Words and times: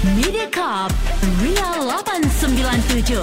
Mediacorp 0.00 0.96
Ria 1.44 1.76
897 1.84 3.20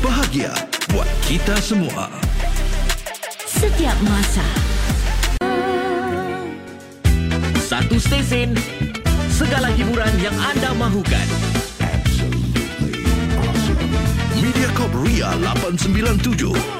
Bahagia 0.00 0.48
buat 0.96 1.04
kita 1.28 1.60
semua. 1.60 2.08
Setiap 3.44 3.92
masa 4.08 4.48
Satu 7.60 8.00
stesen, 8.00 8.56
segala 9.28 9.68
hiburan 9.76 10.08
yang 10.24 10.32
anda 10.40 10.72
mahukan. 10.72 11.28
Mediacorp 14.40 14.96
Ria 15.04 15.36
897. 15.36 16.79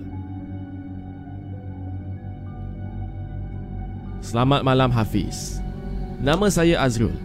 Selamat 4.21 4.61
malam 4.61 4.93
Hafiz. 4.93 5.57
Nama 6.21 6.45
saya 6.53 6.77
Azrul. 6.85 7.17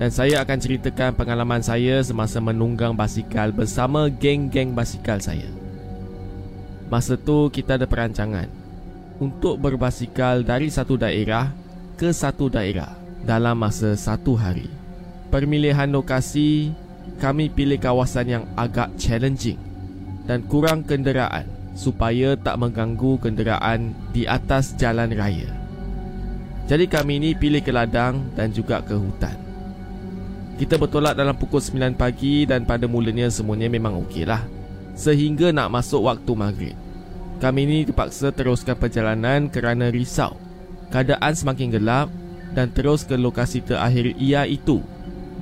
Dan 0.00 0.08
saya 0.08 0.40
akan 0.40 0.56
ceritakan 0.56 1.12
pengalaman 1.12 1.60
saya 1.60 2.00
semasa 2.00 2.40
menunggang 2.40 2.96
basikal 2.96 3.52
bersama 3.52 4.08
geng-geng 4.08 4.72
basikal 4.72 5.20
saya. 5.20 5.44
Masa 6.88 7.20
tu 7.20 7.52
kita 7.52 7.76
ada 7.76 7.84
perancangan 7.84 8.48
untuk 9.20 9.60
berbasikal 9.60 10.40
dari 10.40 10.72
satu 10.72 10.96
daerah 10.96 11.52
ke 12.00 12.08
satu 12.08 12.48
daerah 12.48 12.96
dalam 13.20 13.60
masa 13.60 13.92
satu 13.92 14.40
hari. 14.40 14.72
Pemilihan 15.28 15.92
lokasi, 15.92 16.72
kami 17.20 17.52
pilih 17.52 17.76
kawasan 17.76 18.40
yang 18.40 18.44
agak 18.56 18.88
challenging 18.96 19.60
dan 20.24 20.40
kurang 20.48 20.80
kenderaan 20.80 21.44
supaya 21.76 22.40
tak 22.40 22.56
mengganggu 22.56 23.20
kenderaan 23.20 23.92
di 24.16 24.24
atas 24.24 24.72
jalan 24.80 25.12
raya. 25.12 25.65
Jadi 26.66 26.90
kami 26.90 27.22
ini 27.22 27.30
pilih 27.38 27.62
ke 27.62 27.70
ladang 27.70 28.26
dan 28.34 28.50
juga 28.50 28.82
ke 28.82 28.98
hutan. 28.98 29.38
Kita 30.58 30.74
bertolak 30.80 31.14
dalam 31.14 31.36
pukul 31.38 31.62
9 31.62 31.94
pagi 31.94 32.42
dan 32.42 32.66
pada 32.66 32.90
mulanya 32.90 33.30
semuanya 33.30 33.70
memang 33.70 34.02
okeylah. 34.02 34.42
Sehingga 34.98 35.54
nak 35.54 35.70
masuk 35.70 36.08
waktu 36.08 36.32
maghrib. 36.34 36.76
Kami 37.36 37.68
ini 37.68 37.78
terpaksa 37.84 38.32
teruskan 38.32 38.74
perjalanan 38.80 39.52
kerana 39.52 39.92
risau. 39.92 40.34
Keadaan 40.88 41.36
semakin 41.36 41.68
gelap 41.68 42.08
dan 42.56 42.72
terus 42.72 43.04
ke 43.04 43.14
lokasi 43.14 43.60
terakhir 43.60 44.16
iaitu 44.16 44.80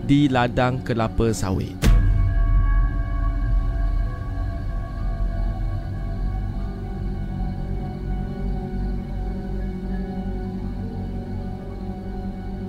di 0.02 0.26
ladang 0.26 0.82
kelapa 0.82 1.30
sawit. 1.30 1.83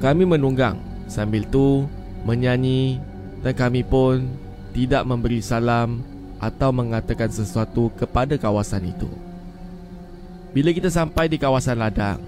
Kami 0.04 0.24
menunggang 0.28 0.78
sambil 1.08 1.48
tu 1.48 1.88
menyanyi 2.26 3.00
dan 3.46 3.54
kami 3.54 3.86
pun 3.86 4.26
tidak 4.76 5.08
memberi 5.08 5.40
salam 5.40 6.04
atau 6.42 6.70
mengatakan 6.76 7.32
sesuatu 7.32 7.94
kepada 7.96 8.36
kawasan 8.36 8.92
itu. 8.92 9.08
Bila 10.52 10.72
kita 10.72 10.92
sampai 10.92 11.28
di 11.32 11.40
kawasan 11.40 11.80
ladang, 11.80 12.20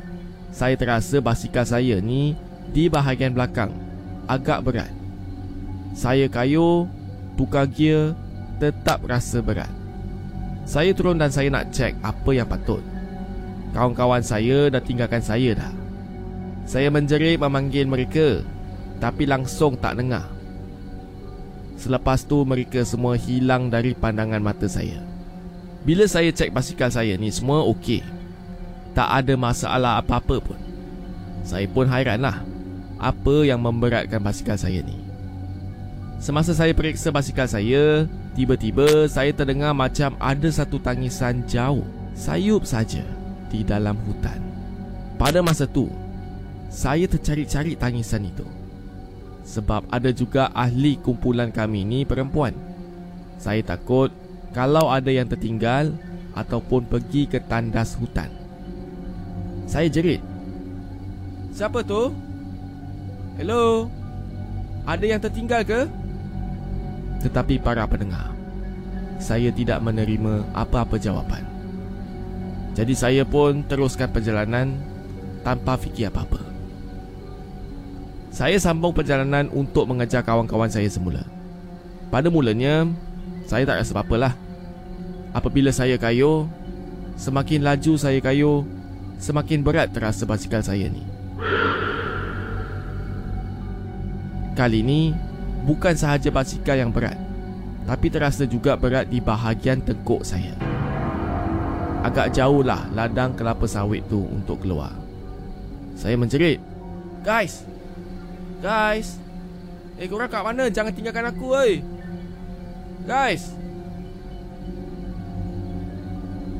saya 0.52 0.76
terasa 0.80 1.20
basikal 1.20 1.68
saya 1.68 2.00
ni 2.00 2.36
di 2.72 2.88
bahagian 2.88 3.36
belakang 3.36 3.72
agak 4.28 4.64
berat. 4.64 4.92
Saya 5.96 6.28
kayu, 6.30 6.86
tukar 7.40 7.66
gear, 7.68 8.13
tetap 8.60 9.02
rasa 9.08 9.40
berat. 9.40 9.72
Saya 10.68 10.92
turun 10.92 11.16
dan 11.16 11.31
saya 11.31 11.48
nak 11.48 11.72
cek 11.72 11.96
apa 12.04 12.30
yang 12.36 12.48
patut. 12.48 12.84
Kawan-kawan 13.72 14.20
saya 14.20 14.68
dah 14.68 14.84
tinggalkan 14.84 15.24
saya 15.24 15.56
dah. 15.56 15.87
Saya 16.68 16.92
menjerit 16.92 17.40
memanggil 17.40 17.88
mereka, 17.88 18.44
tapi 19.00 19.24
langsung 19.24 19.80
tak 19.80 20.04
dengar. 20.04 20.28
Selepas 21.80 22.28
tu 22.28 22.44
mereka 22.44 22.84
semua 22.84 23.16
hilang 23.16 23.72
dari 23.72 23.96
pandangan 23.96 24.44
mata 24.44 24.68
saya. 24.68 25.00
Bila 25.88 26.04
saya 26.04 26.28
cek 26.36 26.52
basikal 26.52 26.92
saya 26.92 27.16
ni 27.16 27.31
semua 27.31 27.64
okey. 27.72 28.04
Tak 28.92 29.24
ada 29.24 29.40
masalah 29.40 30.04
apa-apa 30.04 30.44
pun. 30.44 30.60
Saya 31.48 31.69
pun 31.72 31.88
hairanlah 31.88 32.44
apa 33.00 33.36
yang 33.48 33.63
memberatkan 33.63 34.20
basikal 34.20 34.60
saya 34.60 34.84
ni. 34.84 35.00
Semasa 36.18 36.52
saya 36.52 36.74
periksa 36.74 37.13
basikal 37.13 37.48
saya, 37.48 38.10
tiba-tiba 38.34 39.06
saya 39.08 39.31
terdengar 39.31 39.72
macam 39.72 40.18
ada 40.18 40.50
satu 40.50 40.81
tangisan 40.81 41.46
jauh, 41.46 41.86
sayup 42.18 42.66
saja 42.66 43.06
di 43.54 43.62
dalam 43.62 43.96
hutan. 44.04 44.42
Pada 45.22 45.46
masa 45.46 45.70
tu, 45.70 45.94
saya 46.77 47.09
tercari-cari 47.09 47.74
tangisan 47.74 48.29
itu. 48.29 48.45
Sebab 49.50 49.89
ada 49.89 50.13
juga 50.13 50.53
ahli 50.53 51.01
kumpulan 51.01 51.50
kami 51.50 51.81
ni 51.81 52.00
perempuan. 52.06 52.53
Saya 53.41 53.65
takut 53.65 54.13
kalau 54.53 54.94
ada 54.94 55.09
yang 55.09 55.25
tertinggal 55.25 55.89
ataupun 56.38 56.85
pergi 56.85 57.25
ke 57.25 57.41
tandas 57.41 57.97
hutan. 57.97 58.29
Saya 59.65 59.89
jerit. 59.89 60.21
Siapa 61.50 61.81
tu? 61.81 62.13
Hello? 63.41 63.89
Ada 64.85 65.18
yang 65.18 65.21
tertinggal 65.25 65.65
ke? 65.65 65.89
Tetapi 67.25 67.57
para 67.57 67.89
pendengar, 67.89 68.29
saya 69.18 69.50
tidak 69.50 69.81
menerima 69.81 70.45
apa-apa 70.53 71.01
jawapan. 71.01 71.41
Jadi 72.77 72.94
saya 72.94 73.25
pun 73.25 73.65
teruskan 73.65 74.13
perjalanan 74.13 74.77
tanpa 75.41 75.74
fikir 75.81 76.13
apa-apa. 76.13 76.56
Saya 78.38 78.62
sambung 78.62 78.94
perjalanan 78.94 79.50
untuk 79.50 79.89
mengejar 79.89 80.22
kawan-kawan 80.22 80.69
saya 80.69 80.86
semula. 80.94 81.25
Pada 82.13 82.30
mulanya, 82.30 82.86
saya 83.50 83.66
tak 83.66 83.81
rasa 83.81 83.98
apa-apa 83.98 84.16
lah. 84.30 84.34
Apabila 85.34 85.74
saya 85.74 85.98
kayuh, 85.98 86.45
semakin 87.18 87.66
laju 87.66 87.98
saya 87.98 88.22
kayuh, 88.22 88.62
semakin 89.18 89.66
berat 89.66 89.89
terasa 89.89 90.30
basikal 90.30 90.62
saya 90.62 90.86
ni. 90.86 91.01
Kali 94.54 94.86
ini, 94.86 95.18
bukan 95.66 95.98
sahaja 95.98 96.30
basikal 96.30 96.78
yang 96.78 96.94
berat, 96.94 97.18
tapi 97.89 98.13
terasa 98.13 98.45
juga 98.45 98.78
berat 98.78 99.10
di 99.10 99.18
bahagian 99.18 99.81
tengkuk 99.81 100.22
saya. 100.22 100.54
Agak 102.06 102.38
jauh 102.38 102.62
lah 102.62 102.86
ladang 102.94 103.34
kelapa 103.34 103.66
sawit 103.66 104.06
tu 104.06 104.30
untuk 104.30 104.62
keluar. 104.62 104.94
Saya 105.98 106.13
menjerit. 106.13 106.62
Guys! 107.25 107.76
Guys! 108.57 109.21
Eh, 109.98 110.09
korang 110.09 110.30
kat 110.30 110.42
mana? 110.42 110.65
Jangan 110.69 110.94
tinggalkan 110.94 111.30
aku, 111.30 111.54
oi! 111.54 111.81
Guys! 113.06 113.54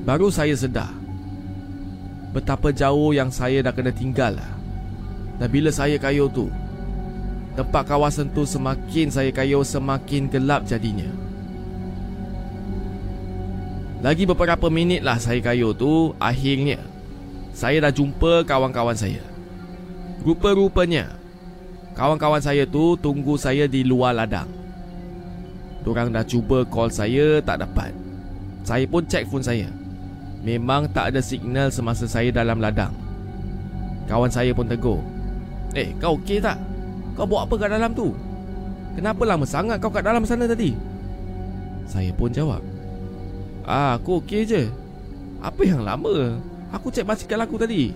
Baru 0.08 0.32
saya 0.32 0.56
sedar 0.56 0.94
Betapa 2.32 2.72
jauh 2.72 3.12
yang 3.12 3.28
saya 3.28 3.60
dah 3.60 3.76
kena 3.76 3.92
tinggal 3.92 4.40
lah 4.40 4.52
Dan 5.36 5.52
bila 5.52 5.68
saya 5.68 6.00
kayuh 6.00 6.32
tu 6.32 6.48
Tempat 7.60 7.84
kawasan 7.92 8.32
tu 8.32 8.48
semakin 8.48 9.12
saya 9.12 9.36
kayuh 9.36 9.68
Semakin 9.68 10.32
gelap 10.32 10.64
jadinya 10.64 11.12
Lagi 14.00 14.24
beberapa 14.24 14.72
minit 14.72 15.04
lah 15.04 15.20
saya 15.20 15.44
kayuh 15.44 15.76
tu 15.76 16.16
Akhirnya 16.24 16.80
Saya 17.52 17.84
dah 17.84 17.92
jumpa 17.92 18.48
kawan-kawan 18.48 18.96
saya 18.96 19.20
Rupa-rupanya 20.24 21.17
Kawan-kawan 21.98 22.38
saya 22.38 22.62
tu 22.70 22.94
tunggu 23.02 23.34
saya 23.42 23.66
di 23.66 23.82
luar 23.82 24.14
ladang 24.14 24.46
Diorang 25.82 26.14
dah 26.14 26.22
cuba 26.22 26.62
call 26.70 26.94
saya 26.94 27.42
tak 27.42 27.66
dapat 27.66 27.90
Saya 28.62 28.86
pun 28.86 29.02
cek 29.02 29.26
phone 29.26 29.42
saya 29.42 29.66
Memang 30.46 30.86
tak 30.94 31.10
ada 31.10 31.26
signal 31.26 31.74
semasa 31.74 32.06
saya 32.06 32.30
dalam 32.30 32.62
ladang 32.62 32.94
Kawan 34.06 34.30
saya 34.30 34.54
pun 34.54 34.70
tegur 34.70 35.02
Eh 35.74 35.90
kau 35.98 36.22
okey 36.22 36.38
tak? 36.38 36.62
Kau 37.18 37.26
buat 37.26 37.50
apa 37.50 37.66
kat 37.66 37.70
dalam 37.74 37.92
tu? 37.98 38.14
Kenapa 38.94 39.26
lama 39.26 39.46
sangat 39.50 39.82
kau 39.82 39.90
kat 39.90 40.06
dalam 40.06 40.22
sana 40.22 40.46
tadi? 40.46 40.78
Saya 41.90 42.14
pun 42.14 42.30
jawab 42.30 42.62
Ah 43.66 43.98
aku 43.98 44.22
okey 44.22 44.46
je 44.46 44.70
Apa 45.42 45.66
yang 45.66 45.82
lama? 45.82 46.38
Aku 46.78 46.94
cek 46.94 47.10
basikal 47.10 47.42
aku 47.42 47.58
tadi 47.58 47.90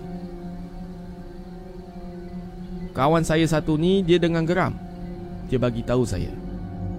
Kawan 2.92 3.24
saya 3.24 3.48
satu 3.48 3.80
ni 3.80 4.04
dia 4.04 4.20
dengan 4.20 4.44
geram 4.44 4.76
Dia 5.48 5.56
bagi 5.56 5.80
tahu 5.80 6.04
saya 6.04 6.28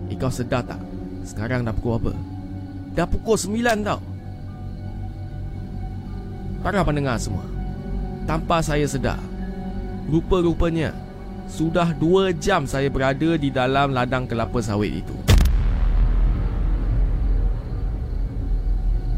Eh 0.10 0.18
kau 0.18 0.34
sedar 0.34 0.66
tak? 0.66 0.81
Sekarang 1.22 1.62
dah 1.62 1.69
pukul 1.69 2.01
apa? 2.01 2.13
Dah 2.98 3.06
pukul 3.06 3.38
sembilan 3.38 3.78
tau 3.86 4.01
Para 6.66 6.81
pendengar 6.81 7.22
semua 7.22 7.45
Tanpa 8.25 8.66
saya 8.66 8.90
sedar 8.90 9.22
Rupa-rupanya 10.10 10.98
Sudah 11.45 11.94
dua 11.94 12.34
jam 12.34 12.66
saya 12.66 12.90
berada 12.90 13.38
di 13.38 13.54
dalam 13.54 13.94
ladang 13.94 14.25
kelapa 14.25 14.66
sawit 14.66 15.06
itu 15.06 15.16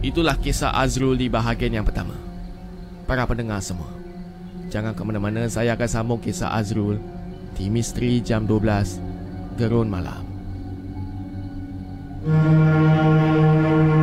Itulah 0.03 0.35
kisah 0.35 0.75
Azrul 0.75 1.15
di 1.15 1.31
bahagian 1.31 1.79
yang 1.79 1.87
pertama 1.87 2.19
Para 3.07 3.23
pendengar 3.23 3.63
semua 3.63 3.94
Jangan 4.75 4.91
ke 4.91 5.07
mana-mana. 5.07 5.47
Saya 5.47 5.71
akan 5.79 5.87
sambung 5.87 6.19
kisah 6.19 6.51
Azrul 6.51 6.99
Di 7.55 7.71
Misteri 7.71 8.19
Jam 8.19 8.43
12 8.43 8.99
Gerun 9.55 9.87
Malam. 9.87 10.27
Music, 12.27 13.94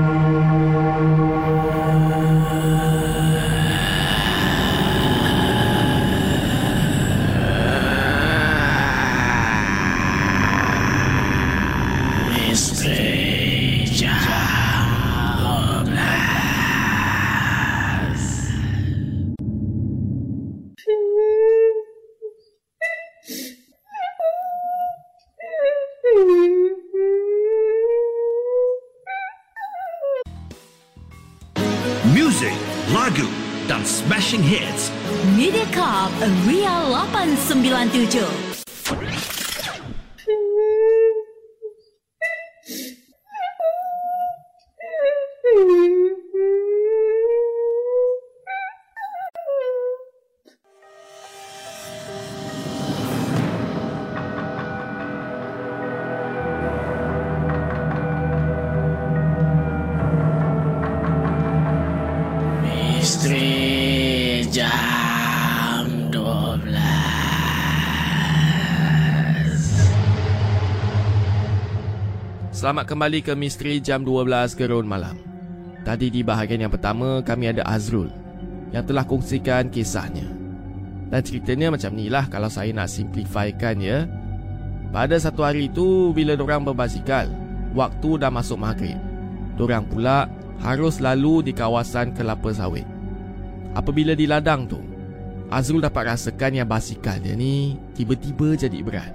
Misteri 63.23 64.43
jam 64.51 66.11
12 66.11 66.59
Selamat 72.51 72.83
kembali 72.91 73.23
ke 73.23 73.39
Misteri 73.39 73.79
Jam 73.79 74.03
12 74.03 74.59
Gerun 74.59 74.91
Malam. 74.91 75.15
Tadi 75.87 76.11
di 76.11 76.27
bahagian 76.27 76.67
yang 76.67 76.75
pertama 76.75 77.23
kami 77.23 77.55
ada 77.55 77.63
Azrul 77.63 78.11
Yang 78.75 78.91
telah 78.91 79.07
kongsikan 79.07 79.71
kisahnya. 79.71 80.27
Dan 81.07 81.23
ceritanya 81.23 81.79
macam 81.79 81.95
ni 81.95 82.11
lah 82.11 82.27
kalau 82.27 82.51
saya 82.51 82.75
nak 82.75 82.91
simplifikan 82.91 83.79
ya. 83.79 84.11
Pada 84.91 85.15
satu 85.23 85.47
hari 85.47 85.71
itu 85.71 86.11
bila 86.11 86.35
dorang 86.35 86.67
berbasikal 86.67 87.31
Waktu 87.71 88.19
dah 88.19 88.35
masuk 88.35 88.59
maghrib. 88.59 88.99
Dorang 89.55 89.87
pula 89.87 90.27
harus 90.59 90.99
lalu 90.99 91.47
di 91.47 91.53
kawasan 91.55 92.19
kelapa 92.19 92.51
sawit 92.51 93.02
Apabila 93.73 94.13
di 94.13 94.29
ladang 94.29 94.69
tu 94.69 94.81
Azrul 95.49 95.85
dapat 95.85 96.13
rasakan 96.13 96.57
yang 96.57 96.69
basikal 96.69 97.17
dia 97.21 97.33
ni 97.33 97.77
Tiba-tiba 97.97 98.57
jadi 98.57 98.79
berat. 98.85 99.13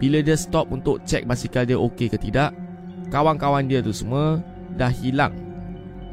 Bila 0.00 0.24
dia 0.24 0.36
stop 0.36 0.72
untuk 0.72 1.04
cek 1.04 1.28
basikal 1.28 1.68
dia 1.68 1.76
okey 1.76 2.08
ke 2.08 2.16
tidak 2.16 2.56
Kawan-kawan 3.12 3.68
dia 3.68 3.84
tu 3.84 3.92
semua 3.92 4.40
Dah 4.76 4.92
hilang. 4.92 5.32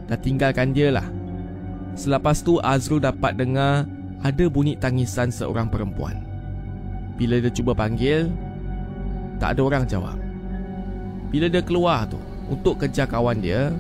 Dah 0.08 0.16
tinggalkan 0.20 0.72
dia 0.72 0.92
lah. 0.92 1.08
Selepas 1.96 2.44
tu 2.44 2.60
Azrul 2.60 3.04
dapat 3.04 3.40
dengar 3.40 3.88
Ada 4.20 4.52
bunyi 4.52 4.76
tangisan 4.76 5.32
seorang 5.32 5.72
perempuan. 5.72 6.24
Bila 7.16 7.40
dia 7.40 7.52
cuba 7.52 7.72
panggil 7.72 8.32
Tak 9.40 9.56
ada 9.56 9.62
orang 9.64 9.84
jawab. 9.88 10.20
Bila 11.32 11.48
dia 11.48 11.64
keluar 11.64 12.08
tu 12.08 12.20
Untuk 12.52 12.84
kejar 12.84 13.08
kawan 13.08 13.40
dia 13.40 13.72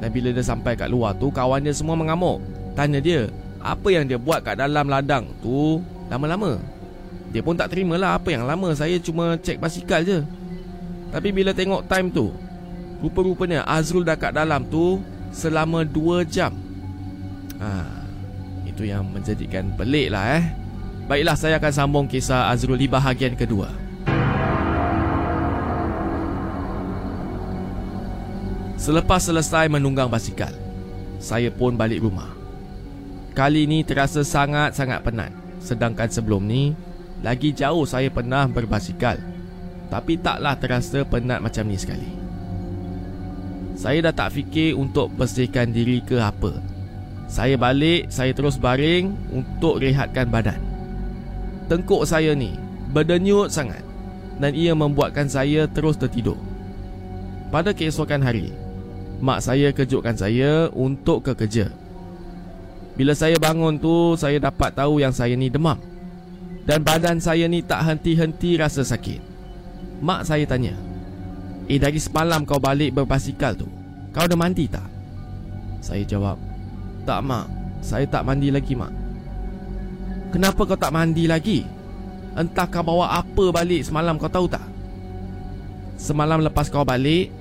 Dan 0.00 0.08
bila 0.12 0.32
dia 0.32 0.44
sampai 0.44 0.76
kat 0.76 0.92
luar 0.92 1.16
tu 1.16 1.32
Kawan 1.32 1.64
dia 1.64 1.72
semua 1.72 1.96
mengamuk 1.96 2.51
Tanya 2.72 2.98
dia 2.98 3.28
Apa 3.60 3.92
yang 3.92 4.08
dia 4.08 4.16
buat 4.16 4.40
kat 4.40 4.58
dalam 4.58 4.88
ladang 4.88 5.28
tu 5.44 5.80
Lama-lama? 6.08 6.60
Dia 7.32 7.40
pun 7.40 7.56
tak 7.56 7.72
terima 7.72 7.96
lah 7.96 8.20
Apa 8.20 8.32
yang 8.32 8.44
lama. 8.44 8.72
Saya 8.76 9.00
cuma 9.00 9.40
cek 9.40 9.56
basikal 9.56 10.04
je. 10.04 10.20
Tapi 11.12 11.28
bila 11.32 11.52
tengok 11.52 11.88
time 11.88 12.08
tu 12.12 12.32
Rupa-rupanya 13.00 13.64
Azrul 13.66 14.04
dah 14.04 14.16
kat 14.16 14.32
dalam 14.36 14.64
tu 14.68 15.00
Selama 15.32 15.80
2 15.84 16.28
jam. 16.28 16.52
Ha, 17.56 17.88
Itu 18.68 18.84
yang 18.84 19.08
menjadikan 19.08 19.72
pelik 19.76 20.12
lah 20.12 20.40
eh. 20.40 20.44
Baiklah 21.02 21.34
saya 21.34 21.58
akan 21.58 21.72
sambung 21.72 22.06
kisah 22.06 22.48
Azrul 22.52 22.78
di 22.78 22.86
bahagian 22.86 23.34
kedua. 23.34 23.68
Selepas 28.78 29.22
selesai 29.22 29.70
menunggang 29.70 30.10
basikal, 30.10 30.50
saya 31.22 31.54
pun 31.54 31.78
balik 31.78 32.02
rumah. 32.02 32.41
Kali 33.32 33.64
ini 33.64 33.80
terasa 33.80 34.20
sangat-sangat 34.20 35.00
penat. 35.00 35.32
Sedangkan 35.64 36.04
sebelum 36.12 36.44
ni, 36.44 36.76
lagi 37.24 37.56
jauh 37.56 37.88
saya 37.88 38.12
pernah 38.12 38.44
berbasikal. 38.44 39.16
Tapi 39.88 40.20
taklah 40.20 40.52
terasa 40.60 41.00
penat 41.08 41.40
macam 41.40 41.64
ni 41.64 41.80
sekali. 41.80 42.10
Saya 43.72 44.04
dah 44.04 44.14
tak 44.14 44.36
fikir 44.36 44.76
untuk 44.76 45.08
bersihkan 45.16 45.72
diri 45.72 46.04
ke 46.04 46.20
apa. 46.20 46.60
Saya 47.24 47.56
balik, 47.56 48.12
saya 48.12 48.36
terus 48.36 48.60
baring 48.60 49.16
untuk 49.32 49.80
rehatkan 49.80 50.28
badan. 50.28 50.60
Tengkuk 51.72 52.04
saya 52.04 52.36
ni 52.36 52.52
berdenyut 52.92 53.48
sangat 53.48 53.80
dan 54.36 54.52
ia 54.52 54.76
membuatkan 54.76 55.24
saya 55.24 55.64
terus 55.72 55.96
tertidur. 55.96 56.36
Pada 57.48 57.72
keesokan 57.72 58.20
hari, 58.20 58.52
mak 59.24 59.40
saya 59.40 59.72
kejutkan 59.72 60.20
saya 60.20 60.68
untuk 60.76 61.24
ke 61.24 61.32
kerja. 61.32 61.72
Bila 63.02 63.18
saya 63.18 63.34
bangun 63.34 63.82
tu, 63.82 64.14
saya 64.14 64.38
dapat 64.38 64.78
tahu 64.78 65.02
yang 65.02 65.10
saya 65.10 65.34
ni 65.34 65.50
demam. 65.50 65.74
Dan 66.62 66.86
badan 66.86 67.18
saya 67.18 67.50
ni 67.50 67.58
tak 67.58 67.82
henti-henti 67.82 68.54
rasa 68.54 68.86
sakit. 68.86 69.18
Mak 69.98 70.22
saya 70.22 70.46
tanya, 70.46 70.78
Eh 71.66 71.82
dari 71.82 71.98
semalam 71.98 72.46
kau 72.46 72.62
balik 72.62 72.94
berbasikal 72.94 73.58
tu, 73.58 73.66
kau 74.14 74.22
dah 74.22 74.38
mandi 74.38 74.70
tak? 74.70 74.86
Saya 75.82 76.06
jawab, 76.06 76.38
Tak 77.02 77.26
mak, 77.26 77.50
saya 77.82 78.06
tak 78.06 78.22
mandi 78.22 78.54
lagi 78.54 78.78
mak. 78.78 78.94
Kenapa 80.30 80.62
kau 80.62 80.78
tak 80.78 80.94
mandi 80.94 81.26
lagi? 81.26 81.66
Entah 82.38 82.70
kau 82.70 82.86
bawa 82.86 83.18
apa 83.18 83.50
balik 83.50 83.82
semalam 83.82 84.14
kau 84.14 84.30
tahu 84.30 84.46
tak? 84.46 84.62
Semalam 85.98 86.38
lepas 86.38 86.70
kau 86.70 86.86
balik 86.86 87.34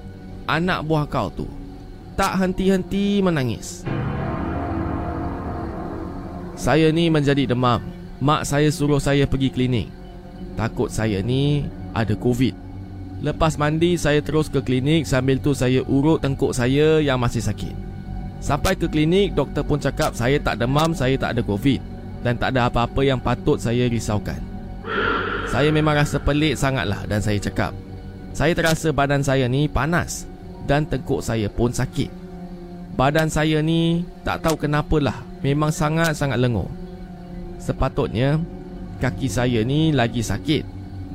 Anak 0.50 0.84
buah 0.90 1.06
kau 1.08 1.32
tu 1.32 1.48
Tak 2.20 2.36
henti-henti 2.42 3.24
menangis 3.24 3.88
Saya 6.62 6.94
ni 6.94 7.10
menjadi 7.10 7.50
demam. 7.50 7.82
Mak 8.22 8.46
saya 8.46 8.70
suruh 8.70 9.02
saya 9.02 9.26
pergi 9.26 9.50
klinik. 9.50 9.90
Takut 10.54 10.94
saya 10.94 11.18
ni 11.26 11.66
ada 11.90 12.14
covid. 12.14 12.54
Lepas 13.26 13.58
mandi 13.58 13.98
saya 13.98 14.22
terus 14.22 14.46
ke 14.46 14.62
klinik. 14.62 15.10
Sambil 15.10 15.42
tu 15.42 15.58
saya 15.58 15.82
urut 15.90 16.22
tengkuk 16.22 16.54
saya 16.54 17.02
yang 17.02 17.18
masih 17.18 17.42
sakit. 17.42 17.74
Sampai 18.46 18.78
ke 18.78 18.86
klinik 18.86 19.34
doktor 19.34 19.66
pun 19.66 19.82
cakap 19.82 20.14
saya 20.14 20.38
tak 20.42 20.62
demam 20.62 20.94
Saya 20.94 21.18
tak 21.18 21.34
ada 21.34 21.42
covid. 21.42 21.82
Dan 22.22 22.38
tak 22.38 22.54
ada 22.54 22.70
apa-apa 22.70 23.02
yang 23.02 23.18
patut 23.18 23.58
saya 23.58 23.90
risaukan. 23.90 24.38
Saya 25.50 25.74
memang 25.74 25.98
rasa 25.98 26.22
pelik 26.22 26.62
sangatlah 26.62 27.10
dan 27.10 27.20
saya 27.20 27.42
cakap 27.42 27.74
Saya 28.32 28.56
terasa 28.56 28.94
badan 28.96 29.20
saya 29.20 29.52
ni 29.52 29.68
panas 29.68 30.24
Dan 30.64 30.86
tengkuk 30.86 31.26
saya 31.26 31.50
pun 31.50 31.74
sakit. 31.74 32.14
Badan 32.94 33.34
saya 33.34 33.66
ni 33.66 34.06
tak 34.22 34.46
tahu 34.46 34.62
kenapalah 34.62 35.31
Memang 35.42 35.74
sangat-sangat 35.74 36.38
lengur 36.38 36.70
Sepatutnya 37.62 38.42
kaki 39.02 39.30
saya 39.30 39.62
ni 39.66 39.94
lagi 39.94 40.22
sakit 40.22 40.66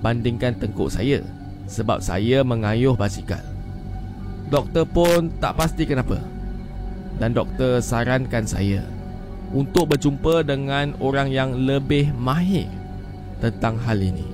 Bandingkan 0.02 0.58
tengkuk 0.58 0.90
saya 0.90 1.22
Sebab 1.66 2.02
saya 2.02 2.42
mengayuh 2.46 2.94
basikal 2.94 3.42
Doktor 4.46 4.86
pun 4.86 5.30
tak 5.42 5.58
pasti 5.58 5.86
kenapa 5.86 6.22
Dan 7.18 7.34
doktor 7.34 7.82
sarankan 7.82 8.46
saya 8.46 8.82
Untuk 9.50 9.94
berjumpa 9.94 10.42
dengan 10.42 10.94
orang 10.98 11.30
yang 11.30 11.54
lebih 11.54 12.10
mahir 12.14 12.66
tentang 13.40 13.76
hal 13.80 13.98
ini. 14.00 14.26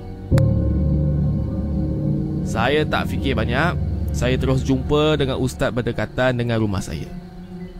Saya 2.46 2.84
tak 2.86 3.08
fikir 3.10 3.34
banyak. 3.34 3.78
Saya 4.12 4.36
terus 4.36 4.60
jumpa 4.60 5.16
dengan 5.16 5.40
ustaz 5.40 5.72
berdekatan 5.72 6.36
dengan 6.36 6.60
rumah 6.60 6.84
saya. 6.84 7.08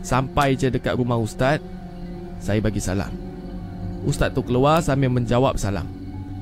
Sampai 0.01 0.57
je 0.57 0.73
dekat 0.73 0.97
rumah 0.97 1.21
ustaz, 1.21 1.61
saya 2.43 2.59
bagi 2.59 2.83
salam. 2.83 3.15
Ustaz 4.03 4.35
tu 4.35 4.43
keluar 4.43 4.83
sambil 4.83 5.07
menjawab 5.07 5.55
salam. 5.55 5.87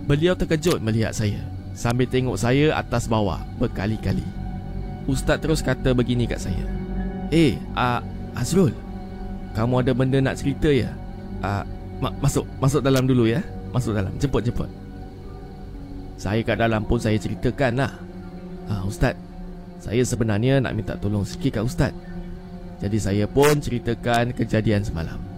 Beliau 0.10 0.34
terkejut 0.34 0.81
melihat 0.81 1.13
saya 1.13 1.38
sambil 1.77 2.10
tengok 2.10 2.41
saya 2.41 2.74
atas 2.74 3.05
bawah 3.05 3.38
berkali-kali. 3.62 4.25
Ustaz 5.05 5.38
terus 5.38 5.62
kata 5.62 5.93
begini 5.93 6.25
kat 6.25 6.41
saya. 6.41 6.65
Eh, 7.29 7.62
uh, 7.77 8.01
Azrul, 8.34 8.74
kamu 9.53 9.86
ada 9.86 9.91
benda 9.93 10.17
nak 10.17 10.41
cerita 10.41 10.74
ya? 10.74 10.89
Uh, 11.46 11.63
ma- 12.01 12.17
masuk, 12.17 12.50
masuk 12.58 12.81
dalam 12.81 13.05
dulu 13.05 13.29
ya. 13.29 13.46
Masuk 13.72 13.96
dalam, 13.96 14.12
jemput. 14.20 14.43
Saya 16.20 16.43
kat 16.43 16.60
dalam 16.60 16.84
pun 16.84 17.00
saya 17.00 17.15
ceritakan 17.15 17.81
lah. 17.81 17.93
Ah, 18.67 18.84
Ustaz, 18.84 19.15
saya 19.79 20.03
sebenarnya 20.03 20.60
nak 20.60 20.75
minta 20.75 20.93
tolong 21.00 21.24
sikit 21.24 21.58
kat 21.58 21.63
Ustaz. 21.65 21.93
Jadi 22.84 22.98
saya 23.00 23.25
pun 23.31 23.58
ceritakan 23.58 24.36
kejadian 24.36 24.84
semalam. 24.84 25.30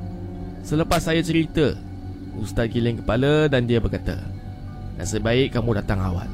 Selepas 0.63 1.03
saya 1.03 1.19
cerita, 1.19 1.75
Ustaz 2.39 2.71
giling 2.71 3.03
kepala 3.03 3.51
dan 3.51 3.67
dia 3.67 3.83
berkata, 3.83 4.15
Nasib 4.95 5.27
baik 5.27 5.53
kamu 5.53 5.83
datang 5.83 5.99
awal. 5.99 6.25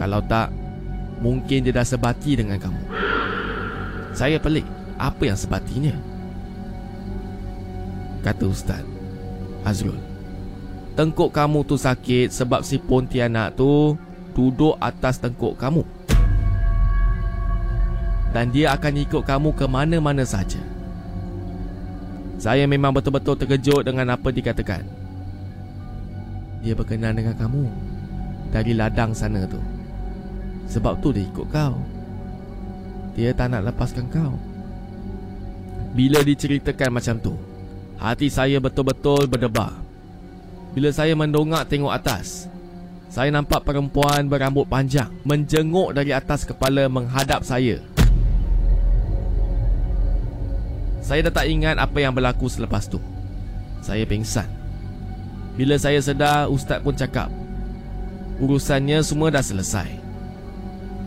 Kalau 0.00 0.24
tak, 0.24 0.48
mungkin 1.20 1.62
dia 1.62 1.76
dah 1.76 1.84
sebati 1.84 2.40
dengan 2.40 2.56
kamu. 2.56 2.82
Saya 4.16 4.40
pelik, 4.40 4.64
apa 4.96 5.22
yang 5.28 5.38
sebatinya? 5.38 5.94
Kata 8.24 8.44
Ustaz, 8.48 8.82
Azrul, 9.62 10.00
tengkuk 10.96 11.30
kamu 11.30 11.62
tu 11.68 11.76
sakit 11.76 12.32
sebab 12.32 12.64
si 12.64 12.80
Pontianak 12.80 13.54
tu 13.54 13.94
duduk 14.32 14.74
atas 14.80 15.20
tengkuk 15.20 15.54
kamu 15.60 15.84
dan 18.36 18.52
dia 18.52 18.76
akan 18.76 19.00
ikut 19.00 19.22
kamu 19.24 19.56
ke 19.56 19.64
mana-mana 19.64 20.20
saja. 20.20 20.60
Saya 22.36 22.68
memang 22.68 22.92
betul-betul 22.92 23.40
terkejut 23.40 23.80
dengan 23.80 24.12
apa 24.12 24.28
dikatakan. 24.28 24.84
Dia 26.60 26.76
berkenan 26.76 27.16
dengan 27.16 27.32
kamu 27.32 27.64
dari 28.52 28.76
ladang 28.76 29.16
sana 29.16 29.48
tu. 29.48 29.60
Sebab 30.68 31.00
tu 31.00 31.16
dia 31.16 31.24
ikut 31.24 31.46
kau. 31.48 31.80
Dia 33.16 33.32
tak 33.32 33.56
nak 33.56 33.72
lepaskan 33.72 34.04
kau. 34.12 34.36
Bila 35.96 36.20
diceritakan 36.20 36.92
macam 36.92 37.16
tu, 37.16 37.34
hati 37.96 38.28
saya 38.28 38.60
betul-betul 38.60 39.24
berdebar. 39.24 39.72
Bila 40.76 40.92
saya 40.92 41.16
mendongak 41.16 41.72
tengok 41.72 41.88
atas, 41.88 42.52
saya 43.08 43.32
nampak 43.32 43.64
perempuan 43.64 44.28
berambut 44.28 44.68
panjang 44.68 45.08
menjenguk 45.24 45.96
dari 45.96 46.12
atas 46.12 46.44
kepala 46.44 46.84
menghadap 46.92 47.40
saya 47.40 47.80
Saya 51.06 51.30
dah 51.30 51.38
tak 51.38 51.46
ingat 51.46 51.78
apa 51.78 52.02
yang 52.02 52.10
berlaku 52.10 52.50
selepas 52.50 52.90
tu. 52.90 52.98
Saya 53.78 54.02
pingsan. 54.02 54.50
Bila 55.54 55.78
saya 55.78 56.02
sedar, 56.02 56.50
ustaz 56.50 56.82
pun 56.82 56.98
cakap, 56.98 57.30
urusannya 58.42 59.06
semua 59.06 59.30
dah 59.30 59.38
selesai. 59.38 59.86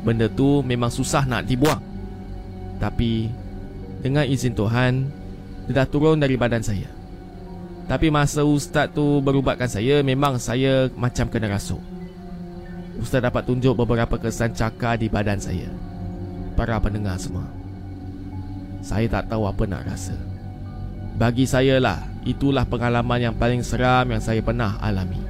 Benda 0.07 0.31
tu 0.31 0.63
memang 0.63 0.87
susah 0.87 1.27
nak 1.27 1.43
dibuang. 1.43 1.83
Tapi 2.79 3.27
dengan 3.99 4.23
izin 4.23 4.55
Tuhan, 4.55 5.11
dia 5.67 5.83
dah 5.83 5.87
turun 5.91 6.15
dari 6.15 6.39
badan 6.39 6.63
saya. 6.63 6.87
Tapi 7.91 8.07
masa 8.07 8.47
ustaz 8.47 8.87
tu 8.95 9.19
berubatkan 9.19 9.67
saya, 9.67 9.99
memang 9.99 10.39
saya 10.39 10.87
macam 10.95 11.27
kena 11.27 11.51
rasuk. 11.51 11.83
Ustaz 13.03 13.19
dapat 13.19 13.43
tunjuk 13.43 13.75
beberapa 13.75 14.15
kesan 14.15 14.55
cakar 14.55 14.95
di 14.95 15.11
badan 15.11 15.43
saya. 15.43 15.67
Para 16.55 16.79
pendengar 16.79 17.19
semua. 17.19 17.58
Saya 18.89 19.05
tak 19.05 19.29
tahu 19.29 19.45
apa 19.45 19.69
nak 19.69 19.85
rasa. 19.85 20.17
Bagi 21.13 21.45
saya 21.45 21.77
lah 21.77 22.01
Itulah 22.25 22.65
pengalaman 22.65 23.21
yang 23.21 23.35
paling 23.37 23.61
seram 23.61 24.09
Yang 24.09 24.33
saya 24.33 24.41
pernah 24.41 24.81
alami. 24.81 25.21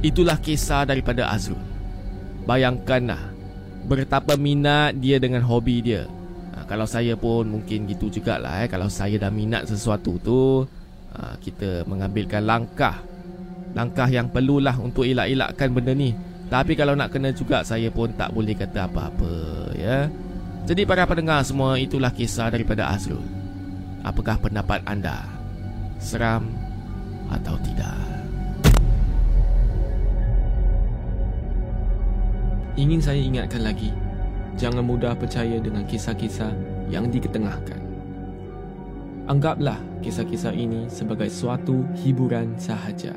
Itulah 0.00 0.40
kisah 0.40 0.88
daripada 0.88 1.28
Azrul. 1.28 1.60
Bayangkanlah 2.48 3.20
Betapa 3.84 4.40
minat 4.40 4.96
dia 4.96 5.20
dengan 5.20 5.44
hobi 5.44 5.84
dia. 5.84 6.08
Ha, 6.56 6.64
Kalau 6.64 6.88
saya 6.88 7.12
pun 7.12 7.44
mungkin 7.44 7.84
gitu 7.92 8.08
jugalah 8.08 8.64
eh. 8.64 8.72
Kalau 8.72 8.88
saya 8.88 9.20
dah 9.20 9.28
minat 9.28 9.68
sesuatu 9.68 10.16
tu 10.16 10.64
ha, 11.12 11.36
Kita 11.36 11.84
mengambilkan 11.84 12.40
langkah. 12.40 13.04
Langkah 13.76 14.08
yang 14.08 14.32
perlulah 14.32 14.80
untuk 14.80 15.04
elak-elakkan 15.04 15.68
benda 15.76 15.92
ni 15.92 16.31
tapi 16.52 16.76
kalau 16.76 16.92
nak 16.92 17.08
kena 17.08 17.32
juga 17.32 17.64
saya 17.64 17.88
pun 17.88 18.12
tak 18.12 18.28
boleh 18.36 18.52
kata 18.52 18.84
apa-apa 18.84 19.72
ya. 19.72 20.12
Jadi 20.68 20.84
para 20.84 21.08
pendengar 21.08 21.40
semua 21.48 21.80
itulah 21.80 22.12
kisah 22.12 22.52
daripada 22.52 22.92
Azrul. 22.92 23.24
Apakah 24.04 24.36
pendapat 24.36 24.84
anda? 24.84 25.24
Seram 25.96 26.52
atau 27.32 27.56
tidak? 27.64 27.96
Ingin 32.76 33.00
saya 33.00 33.20
ingatkan 33.24 33.64
lagi, 33.64 33.88
jangan 34.60 34.84
mudah 34.84 35.16
percaya 35.16 35.56
dengan 35.56 35.88
kisah-kisah 35.88 36.52
yang 36.92 37.08
diketengahkan. 37.08 37.80
Anggaplah 39.24 39.80
kisah-kisah 40.04 40.52
ini 40.52 40.84
sebagai 40.92 41.32
suatu 41.32 41.80
hiburan 42.04 42.60
sahaja. 42.60 43.16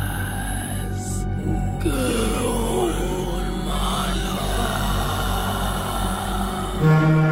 Gerun 1.83 2.91
Misteri 6.81 7.30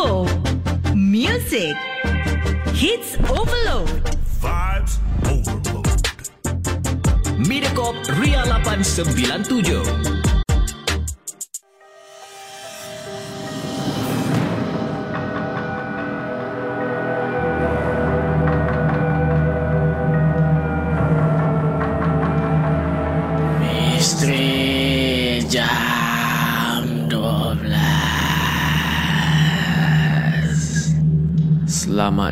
info, 0.00 0.24
music, 0.94 1.76
hits 2.72 3.16
overload, 3.28 3.88
vibes 4.40 4.98
overload. 5.26 5.86
Mediacorp 7.38 8.08
Ria 8.18 8.42
897. 8.44 10.19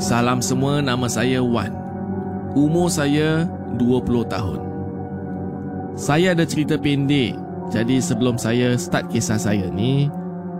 Salam 0.00 0.40
semua, 0.40 0.80
nama 0.80 1.04
saya 1.12 1.44
Wan. 1.44 1.76
Umur 2.56 2.88
saya 2.88 3.44
20 3.76 4.24
tahun. 4.32 4.60
Saya 5.92 6.32
ada 6.32 6.48
cerita 6.48 6.80
pendek, 6.80 7.36
jadi 7.68 8.00
sebelum 8.00 8.40
saya 8.40 8.80
start 8.80 9.12
kisah 9.12 9.36
saya 9.36 9.68
ni, 9.68 10.08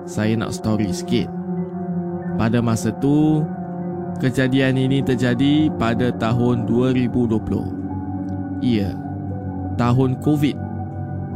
saya 0.05 0.37
nak 0.37 0.53
story 0.53 0.93
sikit. 0.93 1.25
Pada 2.37 2.61
masa 2.61 2.93
tu, 3.01 3.41
kejadian 4.21 4.77
ini 4.77 5.01
terjadi 5.01 5.73
pada 5.81 6.13
tahun 6.21 6.69
2020. 6.69 8.61
Ya, 8.61 8.93
tahun 9.81 10.21
COVID, 10.21 10.57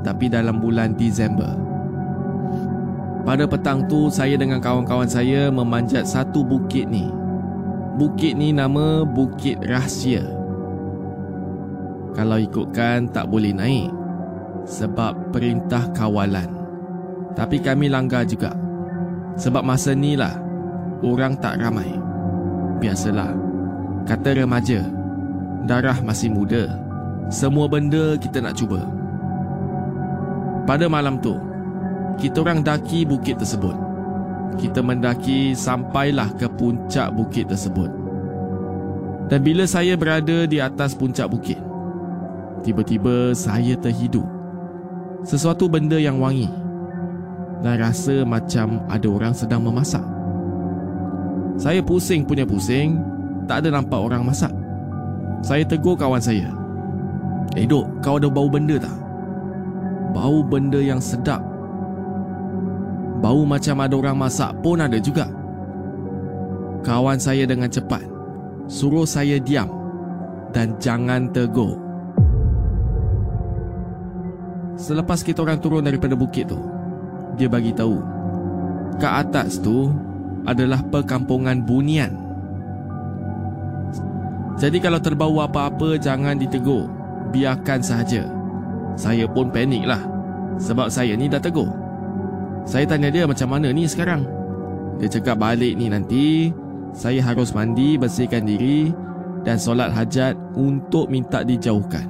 tapi 0.05 0.29
dalam 0.29 0.61
bulan 0.61 0.93
Disember. 0.93 1.57
Pada 3.25 3.49
petang 3.49 3.89
tu, 3.89 4.13
saya 4.13 4.37
dengan 4.37 4.61
kawan-kawan 4.61 5.09
saya 5.09 5.49
memanjat 5.49 6.05
satu 6.05 6.45
bukit 6.45 6.85
ni. 6.85 7.24
Bukit 7.95 8.35
ni 8.35 8.51
nama 8.51 9.07
Bukit 9.07 9.63
Rahsia. 9.63 10.27
Kalau 12.11 12.43
ikutkan 12.43 13.07
tak 13.15 13.31
boleh 13.31 13.55
naik 13.55 13.87
sebab 14.67 15.31
perintah 15.31 15.87
kawalan. 15.95 16.51
Tapi 17.39 17.63
kami 17.63 17.87
langgar 17.87 18.27
juga. 18.27 18.51
Sebab 19.39 19.63
masa 19.63 19.95
ni 19.95 20.19
lah 20.19 20.35
orang 21.07 21.39
tak 21.39 21.63
ramai. 21.63 21.87
Biasalah. 22.83 23.31
Kata 24.11 24.43
remaja, 24.43 24.83
darah 25.63 25.99
masih 26.03 26.35
muda. 26.35 26.75
Semua 27.31 27.71
benda 27.71 28.19
kita 28.19 28.43
nak 28.43 28.59
cuba. 28.59 28.91
Pada 30.67 30.91
malam 30.91 31.23
tu, 31.23 31.39
kita 32.19 32.43
orang 32.43 32.67
daki 32.67 33.07
bukit 33.07 33.39
tersebut. 33.39 33.84
Kita 34.55 34.81
mendaki 34.81 35.53
sampailah 35.53 36.33
ke 36.39 36.47
puncak 36.47 37.11
bukit 37.13 37.51
tersebut. 37.51 37.91
Dan 39.29 39.41
bila 39.41 39.65
saya 39.65 39.97
berada 39.97 40.45
di 40.45 40.61
atas 40.61 40.93
puncak 40.93 41.27
bukit, 41.33 41.59
tiba-tiba 42.63 43.33
saya 43.33 43.75
terhidu. 43.81 44.23
Sesuatu 45.25 45.67
benda 45.67 45.97
yang 45.97 46.21
wangi 46.21 46.49
dan 47.65 47.81
rasa 47.81 48.29
macam 48.29 48.85
ada 48.93 49.09
orang 49.09 49.33
sedang 49.33 49.65
memasak. 49.65 50.05
Saya 51.57 51.81
pusing 51.81 52.29
punya 52.29 52.45
pusing, 52.45 53.01
tak 53.49 53.65
ada 53.65 53.81
nampak 53.81 53.97
orang 53.97 54.27
masak. 54.27 54.53
Saya 55.41 55.65
tegur 55.65 55.97
kawan 55.97 56.21
saya. 56.21 56.53
Eh 57.57 57.65
dok, 57.65 57.89
kau 58.05 58.21
ada 58.21 58.29
bau 58.29 58.53
benda 58.53 58.77
tak? 58.77 58.97
Bau 60.13 60.45
benda 60.45 60.81
yang 60.83 61.01
sedap 61.01 61.41
Bau 63.25 63.49
macam 63.49 63.81
ada 63.81 63.97
orang 63.97 64.21
masak 64.21 64.53
pun 64.61 64.85
ada 64.85 65.01
juga. 65.01 65.25
Kawan 66.85 67.17
saya 67.17 67.49
dengan 67.49 67.73
cepat 67.73 68.05
suruh 68.69 69.09
saya 69.09 69.41
diam 69.41 69.69
dan 70.53 70.77
jangan 70.77 71.33
tegur. 71.33 71.81
Selepas 74.77 75.25
kita 75.25 75.41
orang 75.41 75.57
turun 75.57 75.89
daripada 75.89 76.13
bukit 76.13 76.51
tu, 76.51 76.59
dia 77.39 77.47
bagi 77.47 77.71
tahu 77.73 78.03
Ke 78.99 79.09
atas 79.09 79.57
tu 79.59 79.89
adalah 80.45 80.85
perkampungan 80.85 81.65
bunian. 81.65 82.13
Jadi 84.55 84.79
kalau 84.79 85.03
terbau 85.03 85.43
apa-apa 85.43 85.99
jangan 85.99 86.39
ditegur. 86.39 86.87
Biarkan 87.35 87.83
sahaja. 87.83 88.31
Saya 88.95 89.27
pun 89.27 89.51
panik 89.51 89.83
lah. 89.83 89.99
Sebab 90.63 90.87
saya 90.87 91.19
ni 91.19 91.27
dah 91.27 91.43
tegur. 91.43 91.84
Saya 92.65 92.89
tanya 92.89 93.13
dia 93.13 93.29
macam 93.29 93.49
mana 93.53 93.69
ni 93.71 93.85
sekarang. 93.85 94.25
Dia 94.97 95.09
cakap 95.09 95.37
balik 95.37 95.77
ni 95.77 95.93
nanti 95.93 96.49
saya 96.95 97.21
harus 97.27 97.51
mandi, 97.51 97.99
bersihkan 97.99 98.47
diri 98.47 98.95
dan 99.43 99.59
solat 99.59 99.91
hajat 99.91 100.39
untuk 100.55 101.11
minta 101.11 101.43
dijauhkan. 101.43 102.07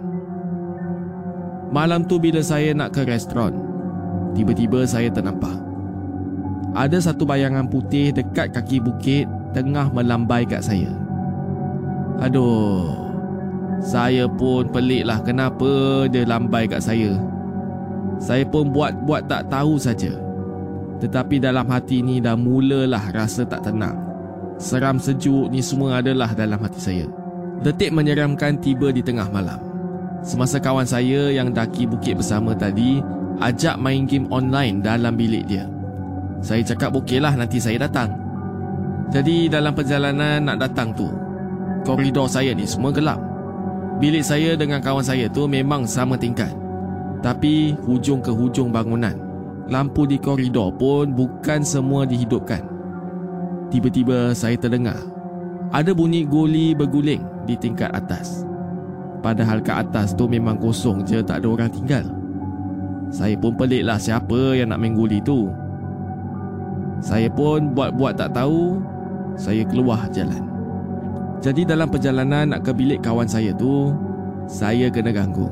Malam 1.73 2.07
tu 2.07 2.21
bila 2.21 2.39
saya 2.45 2.71
nak 2.77 2.95
ke 2.95 3.03
restoran, 3.03 3.57
tiba-tiba 4.37 4.85
saya 4.87 5.11
ternampak. 5.11 5.57
Ada 6.77 7.11
satu 7.11 7.27
bayangan 7.27 7.67
putih 7.67 8.15
dekat 8.15 8.55
kaki 8.55 8.79
bukit 8.79 9.27
tengah 9.57 9.91
melambai 9.91 10.47
kat 10.47 10.63
saya. 10.63 10.93
Aduh, 12.23 12.95
saya 13.83 14.31
pun 14.31 14.71
pelik 14.71 15.09
lah 15.09 15.19
kenapa 15.25 16.05
dia 16.13 16.23
lambai 16.29 16.71
kat 16.71 16.85
saya. 16.85 17.19
Saya 18.23 18.47
pun 18.47 18.71
buat-buat 18.71 19.27
tak 19.27 19.51
tahu 19.51 19.81
saja. 19.81 20.24
Tetapi 21.03 21.43
dalam 21.43 21.67
hati 21.67 22.03
ni 22.05 22.23
dah 22.23 22.39
mulalah 22.39 23.11
rasa 23.11 23.43
tak 23.43 23.67
tenang. 23.67 23.99
Seram 24.59 25.03
sejuk 25.03 25.51
ni 25.51 25.59
semua 25.59 25.99
adalah 25.99 26.31
dalam 26.33 26.61
hati 26.63 26.79
saya. 26.79 27.07
Detik 27.65 27.91
menyeramkan 27.91 28.61
tiba 28.63 28.95
di 28.95 29.03
tengah 29.03 29.27
malam. 29.33 29.59
Semasa 30.25 30.57
kawan 30.63 30.89
saya 30.89 31.29
yang 31.35 31.53
daki 31.53 31.85
bukit 31.85 32.17
bersama 32.17 32.57
tadi 32.57 33.03
ajak 33.43 33.77
main 33.77 34.07
game 34.07 34.31
online 34.31 34.81
dalam 34.81 35.19
bilik 35.19 35.45
dia. 35.49 35.67
Saya 36.45 36.61
cakap 36.61 36.93
okeylah 36.97 37.35
nanti 37.35 37.57
saya 37.59 37.89
datang. 37.89 38.13
Jadi 39.13 39.49
dalam 39.49 39.73
perjalanan 39.73 40.45
nak 40.45 40.61
datang 40.61 40.93
tu, 40.93 41.09
koridor 41.85 42.29
saya 42.29 42.53
ni 42.57 42.65
semua 42.65 42.93
gelap. 42.93 43.21
Bilik 44.01 44.25
saya 44.25 44.57
dengan 44.59 44.83
kawan 44.83 45.05
saya 45.05 45.31
tu 45.31 45.49
memang 45.49 45.89
sama 45.89 46.19
tingkat. 46.21 46.53
Tapi 47.25 47.73
hujung 47.89 48.21
ke 48.21 48.29
hujung 48.29 48.69
bangunan, 48.69 49.17
lampu 49.69 50.05
di 50.05 50.21
koridor 50.21 50.75
pun 50.77 51.13
bukan 51.13 51.61
semua 51.65 52.05
dihidupkan. 52.05 52.65
Tiba-tiba 53.73 54.37
saya 54.37 54.55
terdengar 54.61 54.99
ada 55.75 55.91
bunyi 55.91 56.23
guli 56.23 56.71
berguling 56.71 57.27
di 57.51 57.59
tingkat 57.59 57.91
atas. 57.91 58.47
Padahal 59.25 59.59
ke 59.59 59.73
atas 59.75 60.15
tu 60.15 60.31
memang 60.31 60.55
kosong 60.61 61.03
je 61.03 61.19
tak 61.25 61.43
ada 61.43 61.49
orang 61.51 61.73
tinggal. 61.73 62.07
Saya 63.11 63.35
pun 63.35 63.59
peliklah 63.59 63.99
siapa 63.99 64.55
yang 64.55 64.71
nak 64.71 64.79
main 64.79 64.95
guli 64.95 65.19
tu. 65.25 65.51
Saya 67.03 67.27
pun 67.27 67.75
buat-buat 67.75 68.17
tak 68.17 68.39
tahu, 68.39 68.79
saya 69.35 69.67
keluar 69.67 70.07
jalan. 70.15 70.47
Jadi 71.43 71.67
dalam 71.67 71.91
perjalanan 71.91 72.55
nak 72.55 72.65
ke 72.65 72.73
bilik 72.73 73.03
kawan 73.05 73.29
saya 73.29 73.51
tu, 73.57 73.93
saya 74.47 74.89
kena 74.89 75.11
ganggu. 75.11 75.51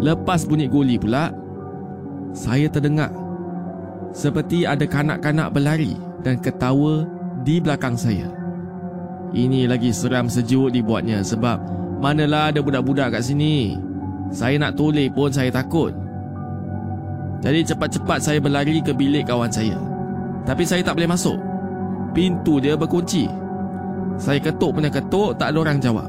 Lepas 0.00 0.48
bunyi 0.48 0.66
guli 0.66 0.96
pula, 0.96 1.30
saya 2.36 2.68
terdengar 2.68 3.08
seperti 4.12 4.68
ada 4.68 4.84
kanak-kanak 4.84 5.48
berlari 5.56 5.96
dan 6.20 6.36
ketawa 6.36 7.08
di 7.40 7.64
belakang 7.64 7.96
saya. 7.96 8.28
Ini 9.32 9.64
lagi 9.68 9.88
seram 9.92 10.28
sejuk 10.28 10.68
dibuatnya 10.72 11.24
sebab 11.24 11.60
manalah 12.00 12.52
ada 12.52 12.60
budak-budak 12.60 13.16
kat 13.16 13.24
sini. 13.24 13.80
Saya 14.28 14.60
nak 14.60 14.76
toleh 14.76 15.08
pun 15.08 15.32
saya 15.32 15.48
takut. 15.48 15.96
Jadi 17.40 17.60
cepat-cepat 17.72 18.18
saya 18.20 18.38
berlari 18.40 18.84
ke 18.84 18.92
bilik 18.92 19.28
kawan 19.28 19.52
saya. 19.52 19.76
Tapi 20.44 20.64
saya 20.64 20.84
tak 20.84 20.96
boleh 20.96 21.10
masuk. 21.12 21.36
Pintu 22.16 22.60
dia 22.60 22.76
berkunci. 22.76 23.28
Saya 24.16 24.40
ketuk 24.40 24.80
punya 24.80 24.88
ketuk, 24.88 25.36
tak 25.36 25.52
ada 25.52 25.58
orang 25.60 25.76
jawab. 25.76 26.08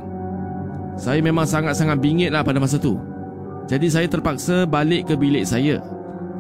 Saya 0.96 1.20
memang 1.20 1.44
sangat-sangat 1.44 2.00
bingit 2.00 2.32
lah 2.32 2.42
pada 2.42 2.58
masa 2.64 2.80
tu. 2.80 2.96
Jadi 3.68 3.92
saya 3.92 4.08
terpaksa 4.08 4.64
balik 4.64 5.12
ke 5.12 5.14
bilik 5.20 5.44
saya. 5.44 5.84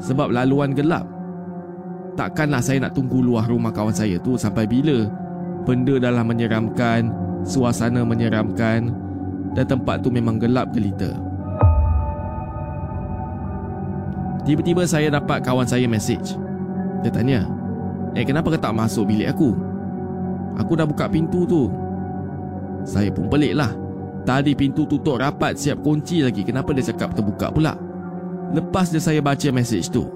Sebab 0.01 0.29
laluan 0.29 0.73
gelap. 0.77 1.05
Takkanlah 2.17 2.61
saya 2.61 2.81
nak 2.81 2.97
tunggu 2.97 3.21
luar 3.21 3.45
rumah 3.45 3.69
kawan 3.69 3.93
saya 3.93 4.17
tu 4.21 4.37
sampai 4.37 4.65
bila. 4.65 5.05
Benda 5.65 6.01
dalam 6.01 6.25
menyeramkan, 6.25 7.13
suasana 7.45 8.01
menyeramkan 8.01 8.89
dan 9.53 9.65
tempat 9.67 10.01
tu 10.01 10.09
memang 10.09 10.41
gelap 10.41 10.73
gelita. 10.73 11.13
Tiba-tiba 14.47 14.87
saya 14.87 15.11
dapat 15.11 15.43
kawan 15.43 15.67
saya 15.67 15.85
message. 15.85 16.39
Dia 17.03 17.11
tanya, 17.11 17.45
Eh 18.17 18.25
kenapa 18.25 18.49
kau 18.49 18.57
tak 18.57 18.73
masuk 18.73 19.13
bilik 19.13 19.29
aku? 19.29 19.53
Aku 20.57 20.73
dah 20.73 20.89
buka 20.89 21.05
pintu 21.05 21.45
tu. 21.45 21.69
Saya 22.81 23.13
pun 23.13 23.29
pelik 23.29 23.53
lah. 23.53 23.69
Tadi 24.25 24.57
pintu 24.57 24.89
tutup 24.89 25.21
rapat 25.21 25.53
siap 25.53 25.85
kunci 25.85 26.25
lagi. 26.25 26.41
Kenapa 26.41 26.73
dia 26.73 26.81
cakap 26.81 27.13
terbuka 27.13 27.53
pula? 27.53 27.77
Lepas 28.55 28.93
dia 28.93 29.01
saya 29.03 29.19
baca 29.19 29.47
mesej 29.51 29.91
tu. 29.91 30.07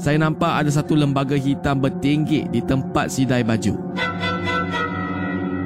Saya 0.00 0.16
nampak 0.16 0.64
ada 0.64 0.70
satu 0.72 0.96
lembaga 0.96 1.36
hitam 1.36 1.82
bertinggi 1.82 2.48
di 2.48 2.60
tempat 2.62 3.10
sidai 3.12 3.44
baju. 3.44 3.74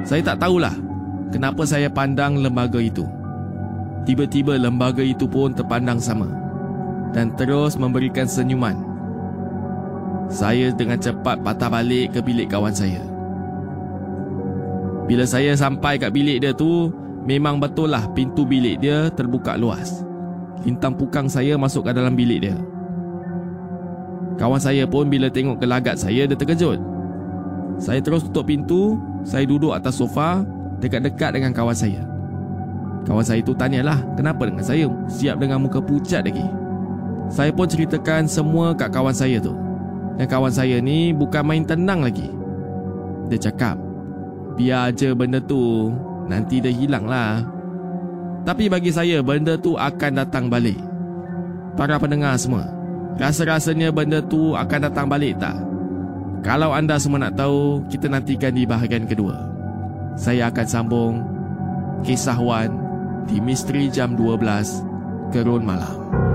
Saya 0.05 0.21
tak 0.21 0.43
tahulah 0.43 0.75
kenapa 1.31 1.63
saya 1.63 1.87
pandang 1.87 2.41
lembaga 2.41 2.81
itu. 2.81 3.05
Tiba-tiba 4.05 4.59
lembaga 4.59 5.01
itu 5.01 5.25
pun 5.25 5.55
terpandang 5.55 5.97
sama 5.97 6.29
dan 7.15 7.33
terus 7.39 7.79
memberikan 7.79 8.27
senyuman. 8.27 8.75
Saya 10.29 10.73
dengan 10.73 10.97
cepat 10.97 11.41
patah 11.41 11.69
balik 11.69 12.17
ke 12.17 12.19
bilik 12.21 12.49
kawan 12.49 12.73
saya. 12.73 13.01
Bila 15.05 15.23
saya 15.25 15.53
sampai 15.53 16.01
kat 16.01 16.09
bilik 16.09 16.41
dia 16.41 16.51
tu, 16.51 16.89
memang 17.23 17.61
betul 17.61 17.93
lah 17.93 18.09
pintu 18.13 18.41
bilik 18.41 18.81
dia 18.81 19.09
terbuka 19.13 19.53
luas. 19.53 20.01
Lintang 20.63 20.95
pukang 20.95 21.27
saya 21.27 21.59
masuk 21.59 21.89
ke 21.89 21.91
dalam 21.91 22.15
bilik 22.15 22.47
dia. 22.47 22.57
Kawan 24.35 24.59
saya 24.59 24.83
pun 24.87 25.07
bila 25.07 25.27
tengok 25.27 25.59
gelagat 25.59 25.99
saya, 25.99 26.27
dia 26.27 26.37
terkejut. 26.37 26.79
Saya 27.79 27.99
terus 27.99 28.23
tutup 28.23 28.47
pintu, 28.47 28.95
saya 29.27 29.43
duduk 29.43 29.75
atas 29.75 29.99
sofa 29.99 30.43
dekat-dekat 30.79 31.35
dengan 31.35 31.51
kawan 31.51 31.75
saya. 31.75 32.03
Kawan 33.03 33.23
saya 33.23 33.39
tu 33.43 33.53
tanyalah, 33.53 34.01
kenapa 34.15 34.47
dengan 34.47 34.65
saya 34.65 34.87
siap 35.11 35.39
dengan 35.39 35.63
muka 35.63 35.79
pucat 35.83 36.23
lagi. 36.23 36.43
Saya 37.27 37.51
pun 37.51 37.67
ceritakan 37.67 38.29
semua 38.29 38.71
kat 38.75 38.91
kawan 38.91 39.13
saya 39.13 39.41
tu. 39.41 39.53
Dan 40.15 40.27
kawan 40.31 40.51
saya 40.51 40.79
ni 40.79 41.11
bukan 41.11 41.43
main 41.43 41.67
tenang 41.67 41.99
lagi. 41.99 42.31
Dia 43.27 43.51
cakap, 43.51 43.75
Biar 44.55 44.87
aja 44.87 45.11
benda 45.11 45.43
tu 45.43 45.91
Nanti 46.31 46.63
dia 46.63 46.71
hilang 46.71 47.05
lah 47.05 47.54
Tapi 48.45 48.69
bagi 48.69 48.93
saya 48.93 49.25
benda 49.25 49.57
tu 49.57 49.73
akan 49.73 50.21
datang 50.21 50.47
balik. 50.47 50.77
Para 51.75 51.99
pendengar 51.99 52.39
semua 52.39 52.71
Rasa-rasanya 53.19 53.91
benda 53.91 54.23
tu 54.23 54.55
akan 54.55 54.79
datang 54.87 55.11
balik 55.11 55.35
tak? 55.39 55.59
Kalau 56.39 56.71
anda 56.71 56.95
semua 56.95 57.27
nak 57.27 57.35
tahu 57.35 57.83
Kita 57.91 58.07
nantikan 58.07 58.55
di 58.55 58.63
bahagian 58.63 59.03
kedua. 59.03 59.35
Saya 60.15 60.47
akan 60.47 60.67
sambung 60.67 61.13
Kisah 62.07 62.39
Wan 62.39 62.71
Di 63.27 63.43
Misteri 63.43 63.91
Jam 63.91 64.15
12 64.15 65.35
Gerun 65.35 65.63
Malam 65.67 66.34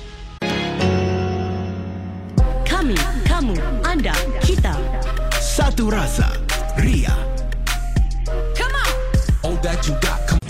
Kami, 2.81 2.97
kamu, 3.29 3.53
anda, 3.85 4.09
kita. 4.41 4.73
Satu 5.37 5.93
rasa. 5.93 6.25
Ria. 6.81 7.13
Come 8.57 8.73
on. 8.73 8.93
All 9.45 9.53
that 9.61 9.85
you 9.85 9.93
got. 10.01 10.17
Come 10.25 10.41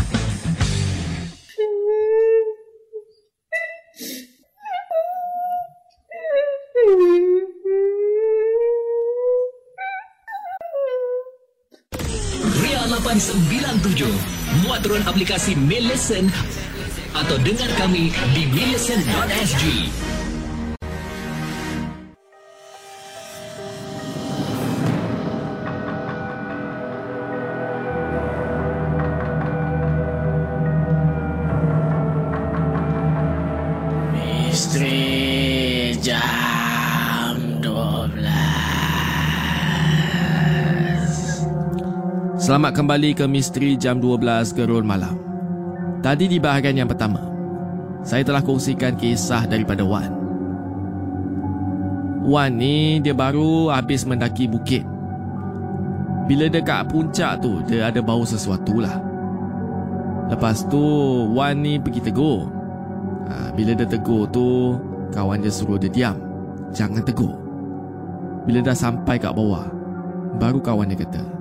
Ria 12.63 12.79
897 12.87 14.63
Muat 14.63 14.79
turun 14.87 15.03
aplikasi 15.03 15.59
Millicent 15.59 16.31
Atau 17.11 17.35
dengar 17.43 17.67
kami 17.75 18.15
di 18.31 18.47
millicent.sg 18.55 19.91
Selamat 42.51 42.75
kembali 42.75 43.15
ke 43.15 43.23
Misteri 43.31 43.79
Jam 43.79 44.03
12 44.03 44.51
Gerul 44.51 44.83
Malam. 44.83 45.15
Tadi 46.03 46.27
di 46.27 46.35
bahagian 46.35 46.83
yang 46.83 46.89
pertama, 46.91 47.23
saya 48.03 48.27
telah 48.27 48.43
kongsikan 48.43 48.99
kisah 48.99 49.47
daripada 49.47 49.87
Wan. 49.87 50.11
Wan 52.27 52.51
ni 52.59 52.99
dia 52.99 53.15
baru 53.15 53.71
habis 53.71 54.03
mendaki 54.03 54.51
bukit. 54.51 54.83
Bila 56.27 56.51
dekat 56.51 56.91
puncak 56.91 57.39
tu, 57.39 57.63
dia 57.71 57.87
ada 57.87 58.03
bau 58.03 58.27
sesuatu 58.27 58.83
lah. 58.83 58.99
Lepas 60.27 60.67
tu, 60.67 60.83
Wan 61.31 61.55
ni 61.55 61.79
pergi 61.79 62.03
tegur. 62.03 62.51
Ha, 63.31 63.55
bila 63.55 63.79
dia 63.79 63.87
tegur 63.87 64.27
tu, 64.27 64.75
kawan 65.15 65.39
dia 65.39 65.55
suruh 65.55 65.79
dia 65.79 65.87
diam. 65.87 66.19
Jangan 66.75 66.99
tegur. 67.07 67.31
Bila 68.43 68.59
dah 68.59 68.75
sampai 68.75 69.15
kat 69.23 69.31
bawah, 69.31 69.71
baru 70.35 70.59
kawan 70.59 70.91
dia 70.91 70.99
kata, 70.99 71.39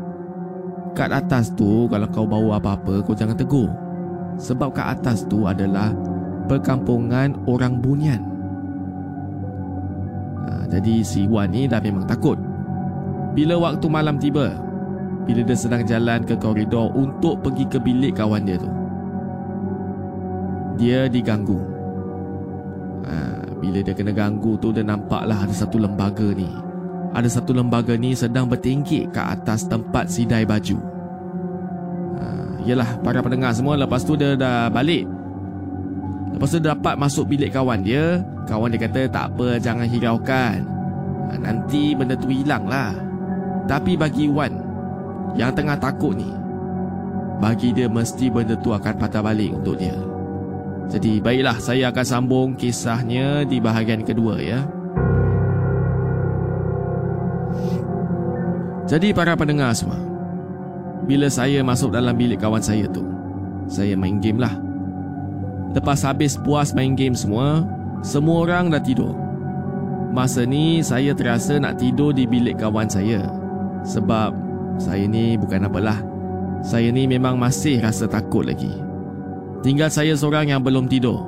Kat 0.90 1.14
atas 1.14 1.54
tu 1.54 1.86
kalau 1.86 2.08
kau 2.10 2.26
bawa 2.26 2.58
apa-apa 2.58 3.00
kau 3.06 3.14
jangan 3.14 3.38
tegur. 3.38 3.70
Sebab 4.40 4.74
kat 4.74 4.98
atas 4.98 5.22
tu 5.28 5.46
adalah 5.46 5.94
perkampungan 6.50 7.36
orang 7.46 7.78
bunian. 7.78 8.20
Ha, 10.44 10.66
jadi 10.66 11.04
si 11.06 11.30
Wan 11.30 11.54
ni 11.54 11.70
dah 11.70 11.78
memang 11.78 12.08
takut. 12.08 12.36
Bila 13.36 13.54
waktu 13.60 13.86
malam 13.86 14.18
tiba, 14.18 14.50
bila 15.22 15.46
dia 15.46 15.54
sedang 15.54 15.86
jalan 15.86 16.26
ke 16.26 16.34
koridor 16.34 16.90
untuk 16.98 17.38
pergi 17.46 17.64
ke 17.70 17.78
bilik 17.78 18.18
kawan 18.18 18.42
dia 18.42 18.58
tu. 18.58 18.70
Dia 20.80 21.06
diganggu. 21.06 21.60
Ha, 23.06 23.14
bila 23.60 23.78
dia 23.84 23.94
kena 23.94 24.10
ganggu 24.10 24.56
tu 24.58 24.74
dia 24.74 24.82
nampaklah 24.82 25.46
ada 25.46 25.54
satu 25.54 25.78
lembaga 25.78 26.32
ni 26.34 26.69
ada 27.10 27.26
satu 27.26 27.50
lembaga 27.50 27.98
ni 27.98 28.14
sedang 28.14 28.46
bertingkik 28.46 29.10
ke 29.10 29.20
atas 29.20 29.66
tempat 29.66 30.06
sidai 30.06 30.46
baju. 30.46 30.78
Ha, 32.18 32.24
yelah, 32.62 32.86
para 33.02 33.18
pendengar 33.18 33.50
semua 33.50 33.74
lepas 33.74 34.06
tu 34.06 34.14
dia 34.14 34.38
dah 34.38 34.70
balik. 34.70 35.06
Lepas 36.30 36.54
tu 36.54 36.62
dia 36.62 36.70
dapat 36.70 36.94
masuk 36.94 37.26
bilik 37.26 37.50
kawan 37.50 37.82
dia. 37.82 38.22
Kawan 38.46 38.70
dia 38.70 38.80
kata 38.86 39.00
tak 39.10 39.24
apa, 39.34 39.58
jangan 39.58 39.86
hiraukan. 39.90 40.58
Ha, 41.30 41.38
nanti 41.38 41.98
benda 41.98 42.14
tu 42.14 42.30
hilang 42.30 42.70
lah. 42.70 42.94
Tapi 43.66 43.98
bagi 43.98 44.30
Wan 44.30 44.54
yang 45.34 45.54
tengah 45.54 45.78
takut 45.78 46.14
ni, 46.14 46.30
bagi 47.42 47.74
dia 47.74 47.86
mesti 47.90 48.30
benda 48.30 48.54
tu 48.58 48.70
akan 48.70 48.94
patah 48.98 49.22
balik 49.22 49.50
untuk 49.50 49.78
dia. 49.78 49.94
Jadi 50.90 51.22
baiklah 51.22 51.54
saya 51.62 51.94
akan 51.94 52.06
sambung 52.06 52.48
kisahnya 52.58 53.46
di 53.46 53.62
bahagian 53.62 54.02
kedua 54.02 54.42
ya. 54.42 54.66
Jadi 58.90 59.14
para 59.14 59.38
pendengar 59.38 59.70
semua 59.70 60.02
Bila 61.06 61.30
saya 61.30 61.62
masuk 61.62 61.94
dalam 61.94 62.10
bilik 62.18 62.42
kawan 62.42 62.58
saya 62.58 62.90
tu 62.90 63.06
Saya 63.70 63.94
main 63.94 64.18
game 64.18 64.42
lah. 64.42 64.50
Lepas 65.70 66.02
habis 66.02 66.34
puas 66.34 66.74
main 66.74 66.98
game 66.98 67.14
semua 67.14 67.62
Semua 68.02 68.42
orang 68.42 68.74
dah 68.74 68.82
tidur. 68.82 69.14
Masa 70.10 70.42
ni 70.42 70.82
saya 70.82 71.14
terasa 71.14 71.62
nak 71.62 71.78
tidur 71.78 72.10
di 72.10 72.26
bilik 72.26 72.58
kawan 72.58 72.90
saya. 72.90 73.30
Sebab 73.86 74.34
saya 74.82 75.06
ni 75.06 75.38
bukan 75.38 75.70
apalah. 75.70 76.02
Saya 76.66 76.90
ni 76.90 77.06
memang 77.06 77.38
masih 77.38 77.78
rasa 77.78 78.10
takut 78.10 78.42
lagi. 78.42 78.74
Tinggal 79.62 79.86
saya 79.86 80.18
seorang 80.18 80.50
yang 80.50 80.66
belum 80.66 80.90
tidur. 80.90 81.22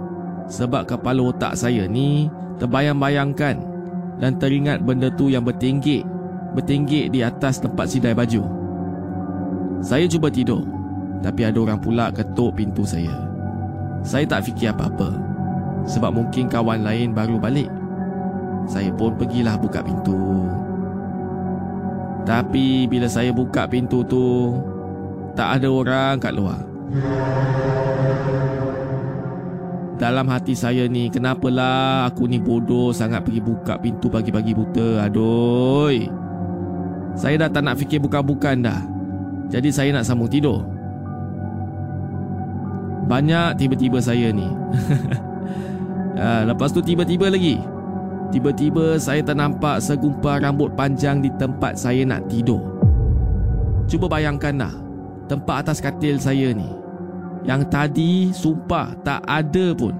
Sebab 0.50 0.90
kepala 0.90 1.22
otak 1.22 1.54
saya 1.54 1.86
ni 1.86 2.26
Terbayang-bayangkan 2.58 3.62
Dan 4.18 4.42
teringat 4.42 4.82
benda 4.82 5.06
tu 5.14 5.30
yang 5.30 5.46
bertinggik 5.46 6.02
bertinggik 6.52 7.12
di 7.12 7.24
atas 7.24 7.60
tempat 7.60 7.88
sidai 7.88 8.12
baju. 8.12 8.44
Saya 9.82 10.06
cuba 10.06 10.30
tidur, 10.30 10.62
tapi 11.24 11.42
ada 11.42 11.58
orang 11.58 11.80
pula 11.82 12.14
ketuk 12.14 12.54
pintu 12.54 12.86
saya. 12.86 13.12
Saya 14.06 14.26
tak 14.26 14.46
fikir 14.46 14.70
apa-apa, 14.70 15.10
sebab 15.86 16.14
mungkin 16.14 16.46
kawan 16.46 16.86
lain 16.86 17.10
baru 17.14 17.38
balik. 17.38 17.70
Saya 18.70 18.94
pun 18.94 19.18
pergilah 19.18 19.58
buka 19.58 19.82
pintu. 19.82 20.46
Tapi 22.22 22.86
bila 22.86 23.10
saya 23.10 23.34
buka 23.34 23.66
pintu 23.66 24.06
tu, 24.06 24.54
tak 25.34 25.58
ada 25.58 25.66
orang 25.66 26.22
kat 26.22 26.30
luar. 26.30 26.62
Dalam 29.98 30.26
hati 30.30 30.54
saya 30.54 30.86
ni, 30.86 31.10
kenapalah 31.10 32.10
aku 32.10 32.26
ni 32.26 32.38
bodoh 32.38 32.94
sangat 32.94 33.22
pergi 33.22 33.42
buka 33.42 33.78
pintu 33.78 34.06
pagi-pagi 34.10 34.54
buta. 34.54 35.06
Aduh. 35.06 36.21
Saya 37.12 37.46
dah 37.46 37.50
tak 37.52 37.62
nak 37.64 37.76
fikir 37.76 38.00
bukan-bukan 38.00 38.64
dah. 38.64 38.80
Jadi 39.52 39.68
saya 39.68 39.92
nak 39.92 40.08
sambung 40.08 40.32
tidur. 40.32 40.64
Banyak 43.04 43.60
tiba-tiba 43.60 44.00
saya 44.00 44.32
ni. 44.32 44.48
ha, 46.16 46.42
lepas 46.48 46.72
tu 46.72 46.80
tiba-tiba 46.80 47.28
lagi. 47.28 47.60
Tiba-tiba 48.32 48.96
saya 48.96 49.20
ternampak 49.20 49.84
segumpal 49.84 50.40
rambut 50.40 50.72
panjang 50.72 51.20
di 51.20 51.28
tempat 51.36 51.76
saya 51.76 52.00
nak 52.08 52.24
tidur. 52.32 52.64
Cuba 53.84 54.08
bayangkan 54.08 54.56
dah. 54.56 54.74
Tempat 55.28 55.68
atas 55.68 55.84
katil 55.84 56.16
saya 56.16 56.56
ni. 56.56 56.72
Yang 57.44 57.68
tadi 57.68 58.12
sumpah 58.32 58.96
tak 59.04 59.20
ada 59.28 59.76
pun. 59.76 59.92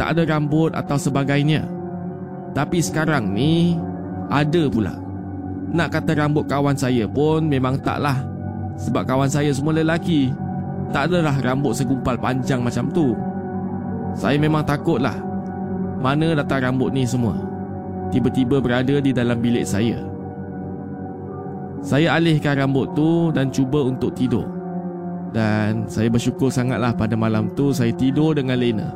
Tak 0.00 0.16
ada 0.16 0.22
rambut 0.24 0.72
atau 0.72 0.96
sebagainya. 0.96 1.68
Tapi 2.56 2.80
sekarang 2.80 3.36
ni 3.36 3.76
ada 4.32 4.64
pula. 4.72 5.05
Nak 5.74 5.88
kata 5.90 6.14
rambut 6.14 6.46
kawan 6.46 6.78
saya 6.78 7.10
pun 7.10 7.50
memang 7.50 7.74
taklah. 7.82 8.22
Sebab 8.78 9.02
kawan 9.02 9.30
saya 9.30 9.50
semua 9.50 9.74
lelaki. 9.74 10.30
Tak 10.94 11.10
adalah 11.10 11.34
rambut 11.42 11.74
segumpal 11.74 12.14
panjang 12.14 12.62
macam 12.62 12.86
tu. 12.94 13.16
Saya 14.14 14.38
memang 14.38 14.64
takutlah 14.64 15.12
Mana 16.00 16.36
datang 16.38 16.70
rambut 16.70 16.94
ni 16.94 17.02
semua. 17.02 17.34
Tiba-tiba 18.14 18.62
berada 18.62 19.02
di 19.02 19.10
dalam 19.10 19.42
bilik 19.42 19.66
saya. 19.66 19.98
Saya 21.82 22.14
alihkan 22.14 22.62
rambut 22.62 22.94
tu 22.94 23.34
dan 23.34 23.50
cuba 23.50 23.82
untuk 23.82 24.14
tidur. 24.14 24.46
Dan 25.34 25.90
saya 25.90 26.06
bersyukur 26.06 26.52
sangatlah 26.52 26.94
pada 26.94 27.18
malam 27.18 27.50
tu 27.58 27.74
saya 27.74 27.90
tidur 27.90 28.38
dengan 28.38 28.54
lena. 28.60 28.88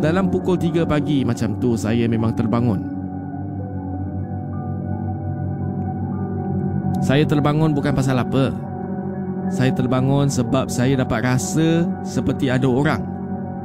Dalam 0.00 0.32
pukul 0.32 0.56
3 0.56 0.88
pagi 0.88 1.22
macam 1.22 1.60
tu 1.60 1.76
saya 1.76 2.08
memang 2.08 2.32
terbangun 2.32 2.89
Saya 7.00 7.24
terbangun 7.24 7.72
bukan 7.72 7.96
pasal 7.96 8.20
apa. 8.20 8.52
Saya 9.48 9.72
terbangun 9.72 10.28
sebab 10.28 10.68
saya 10.68 11.00
dapat 11.00 11.26
rasa 11.26 11.88
seperti 12.04 12.52
ada 12.52 12.68
orang 12.68 13.02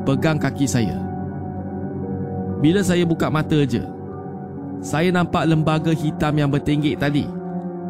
pegang 0.07 0.39
kaki 0.39 0.65
saya. 0.65 0.97
Bila 2.63 2.81
saya 2.81 3.03
buka 3.03 3.27
mata 3.27 3.61
je, 3.67 3.83
saya 4.79 5.11
nampak 5.11 5.45
lembaga 5.45 5.91
hitam 5.91 6.33
yang 6.39 6.49
bertinggik 6.49 6.95
tadi 6.97 7.27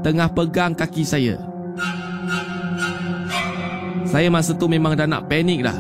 tengah 0.02 0.28
pegang 0.34 0.74
kaki 0.74 1.06
saya. 1.06 1.38
Saya 4.10 4.32
masa 4.32 4.56
tu 4.56 4.66
memang 4.66 4.96
dah 4.96 5.06
nak 5.06 5.28
panik 5.28 5.62
dah. 5.62 5.76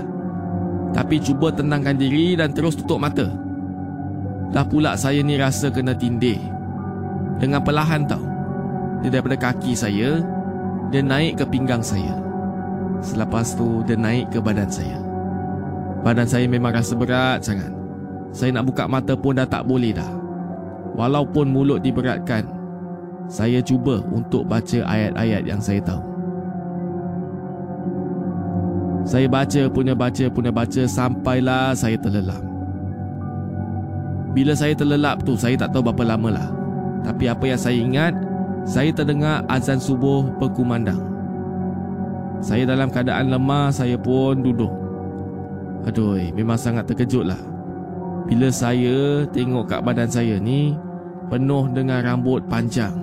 Tapi 0.92 1.20
cuba 1.20 1.52
tenangkan 1.52 1.96
diri 1.96 2.36
dan 2.36 2.52
terus 2.52 2.76
tutup 2.76 3.00
mata. 3.00 3.28
Dah 4.52 4.64
pula 4.64 4.96
saya 4.96 5.20
ni 5.20 5.36
rasa 5.36 5.72
kena 5.72 5.96
tindih. 5.96 6.40
Dengan 7.40 7.60
perlahan 7.60 8.08
tau. 8.08 8.35
Dia 9.06 9.22
daripada 9.22 9.38
kaki 9.38 9.78
saya 9.78 10.26
Dia 10.90 11.06
naik 11.06 11.38
ke 11.38 11.46
pinggang 11.46 11.86
saya 11.86 12.18
Selepas 13.06 13.54
tu 13.54 13.86
dia 13.86 13.94
naik 13.94 14.34
ke 14.34 14.42
badan 14.42 14.66
saya 14.66 14.98
Badan 16.02 16.26
saya 16.26 16.50
memang 16.50 16.74
rasa 16.74 16.98
berat 16.98 17.46
sangat 17.46 17.70
Saya 18.34 18.50
nak 18.50 18.66
buka 18.66 18.90
mata 18.90 19.14
pun 19.16 19.38
dah 19.38 19.48
tak 19.48 19.64
boleh 19.64 19.96
dah. 19.96 20.12
Walaupun 20.96 21.48
mulut 21.52 21.80
diberatkan, 21.80 22.44
saya 23.32 23.64
cuba 23.64 24.04
untuk 24.12 24.44
baca 24.44 24.84
ayat-ayat 24.84 25.44
yang 25.48 25.64
saya 25.64 25.80
tahu. 25.80 26.04
Saya 29.08 29.32
baca 29.32 29.62
punya 29.70 29.94
baca 29.96 30.26
punya 30.28 30.52
baca 30.52 30.82
sampailah 30.84 31.72
saya 31.78 31.96
terlelap. 31.96 32.44
Bila 34.36 34.52
saya 34.52 34.76
terlelap 34.76 35.24
tu 35.24 35.40
saya 35.40 35.56
tak 35.56 35.72
tahu 35.72 35.88
berapa 35.88 36.16
lama 36.16 36.30
lah. 36.36 36.50
Tapi 37.08 37.32
apa 37.32 37.44
yang 37.48 37.60
saya 37.62 37.78
ingat, 37.80 38.14
saya 38.66 38.90
terdengar 38.90 39.46
azan 39.46 39.78
subuh 39.78 40.26
berkumandang. 40.42 40.98
Saya 42.42 42.66
dalam 42.66 42.90
keadaan 42.90 43.30
lemah, 43.30 43.70
saya 43.70 43.94
pun 43.94 44.42
duduk. 44.42 44.74
Aduh, 45.86 46.18
memang 46.34 46.58
sangat 46.58 46.90
terkejut 46.90 47.30
lah. 47.30 47.38
Bila 48.26 48.50
saya 48.50 49.22
tengok 49.30 49.70
kat 49.70 49.86
badan 49.86 50.10
saya 50.10 50.42
ni, 50.42 50.74
penuh 51.30 51.70
dengan 51.78 52.02
rambut 52.02 52.42
panjang. 52.50 52.94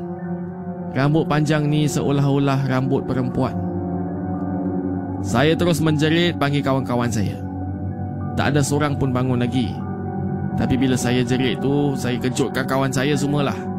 Rambut 0.93 1.31
panjang 1.31 1.71
ni 1.71 1.87
seolah-olah 1.87 2.67
rambut 2.67 3.07
perempuan. 3.07 3.55
Saya 5.23 5.55
terus 5.55 5.79
menjerit 5.79 6.35
panggil 6.43 6.67
kawan-kawan 6.67 7.07
saya. 7.07 7.39
Tak 8.35 8.51
ada 8.51 8.61
seorang 8.67 8.99
pun 8.99 9.15
bangun 9.15 9.39
lagi. 9.39 9.71
Tapi 10.59 10.75
bila 10.75 10.99
saya 10.99 11.23
jerit 11.23 11.63
tu, 11.63 11.95
saya 11.95 12.19
kejutkan 12.19 12.67
kawan 12.67 12.91
saya 12.91 13.15
semualah. 13.15 13.72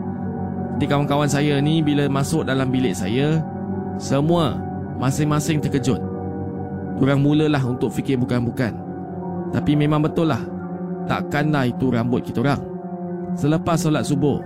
Di 0.81 0.85
kawan-kawan 0.89 1.29
saya 1.29 1.61
ni 1.61 1.79
bila 1.85 2.09
masuk 2.09 2.45
dalam 2.47 2.69
bilik 2.73 2.97
saya, 2.97 3.41
semua 4.01 4.57
masing-masing 4.97 5.61
terkejut. 5.61 6.01
Diorang 6.97 7.19
mulalah 7.19 7.59
untuk 7.67 7.91
fikir 7.91 8.15
bukan-bukan. 8.15 8.71
Tapi 9.51 9.75
memang 9.75 9.99
betul 9.99 10.31
lah, 10.31 10.39
takkanlah 11.05 11.67
itu 11.67 11.91
rambut 11.91 12.23
kita 12.23 12.39
orang. 12.39 12.63
Selepas 13.35 13.83
solat 13.83 14.07
subuh, 14.07 14.39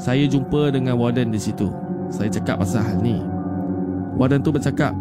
saya 0.00 0.24
jumpa 0.24 0.72
dengan 0.72 0.96
warden 0.96 1.28
di 1.28 1.38
situ. 1.38 1.68
Saya 2.08 2.32
cakap 2.32 2.64
pasal 2.64 2.82
hal 2.82 2.98
ni. 3.04 3.20
Warden 4.16 4.40
tu 4.40 4.48
bercakap, 4.48 4.96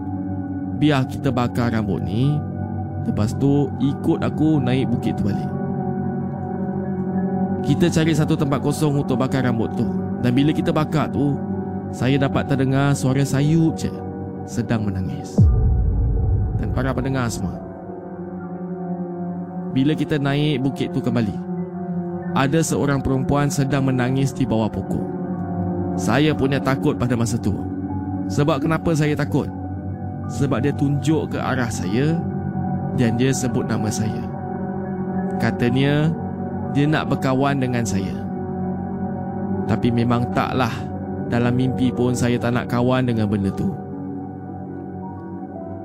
biar 0.84 1.08
kita 1.08 1.32
bakar 1.32 1.72
rambut 1.72 2.04
ni 2.04 2.36
Lepas 3.08 3.36
tu 3.40 3.72
ikut 3.80 4.20
aku 4.20 4.60
naik 4.60 4.92
bukit 4.92 5.16
tu 5.16 5.28
balik 5.28 5.48
Kita 7.64 7.88
cari 7.88 8.12
satu 8.12 8.36
tempat 8.36 8.60
kosong 8.60 9.00
untuk 9.00 9.16
bakar 9.16 9.48
rambut 9.48 9.72
tu 9.80 9.88
Dan 10.24 10.32
bila 10.34 10.56
kita 10.56 10.72
bakar 10.72 11.12
tu 11.12 11.36
Saya 11.92 12.16
dapat 12.16 12.48
terdengar 12.48 12.96
suara 12.96 13.22
sayup 13.28 13.76
je 13.76 13.92
Sedang 14.48 14.88
menangis 14.88 15.36
Dan 16.58 16.72
para 16.72 16.96
pendengar 16.96 17.28
semua 17.28 17.60
Bila 19.76 19.92
kita 19.94 20.16
naik 20.16 20.64
bukit 20.64 20.96
tu 20.96 21.04
kembali 21.04 21.36
Ada 22.34 22.64
seorang 22.64 23.04
perempuan 23.04 23.52
sedang 23.52 23.84
menangis 23.84 24.32
di 24.32 24.48
bawah 24.48 24.72
pokok 24.72 25.06
Saya 26.00 26.32
punya 26.32 26.64
takut 26.64 26.96
pada 26.96 27.20
masa 27.20 27.36
tu 27.36 27.54
Sebab 28.32 28.64
kenapa 28.64 28.96
saya 28.96 29.14
takut? 29.14 29.52
sebab 30.32 30.64
dia 30.64 30.74
tunjuk 30.76 31.36
ke 31.36 31.38
arah 31.40 31.68
saya 31.68 32.16
dan 32.96 33.18
dia 33.20 33.34
sebut 33.34 33.66
nama 33.68 33.90
saya. 33.90 34.24
Katanya 35.42 36.14
dia 36.72 36.86
nak 36.88 37.12
berkawan 37.12 37.60
dengan 37.60 37.84
saya. 37.84 38.23
Tapi 39.68 39.90
memang 39.90 40.28
taklah 40.36 40.72
dalam 41.32 41.56
mimpi 41.56 41.90
pun 41.90 42.14
saya 42.14 42.36
tak 42.38 42.54
nak 42.54 42.70
kawan 42.70 43.08
dengan 43.08 43.26
benda 43.26 43.50
tu. 43.54 43.72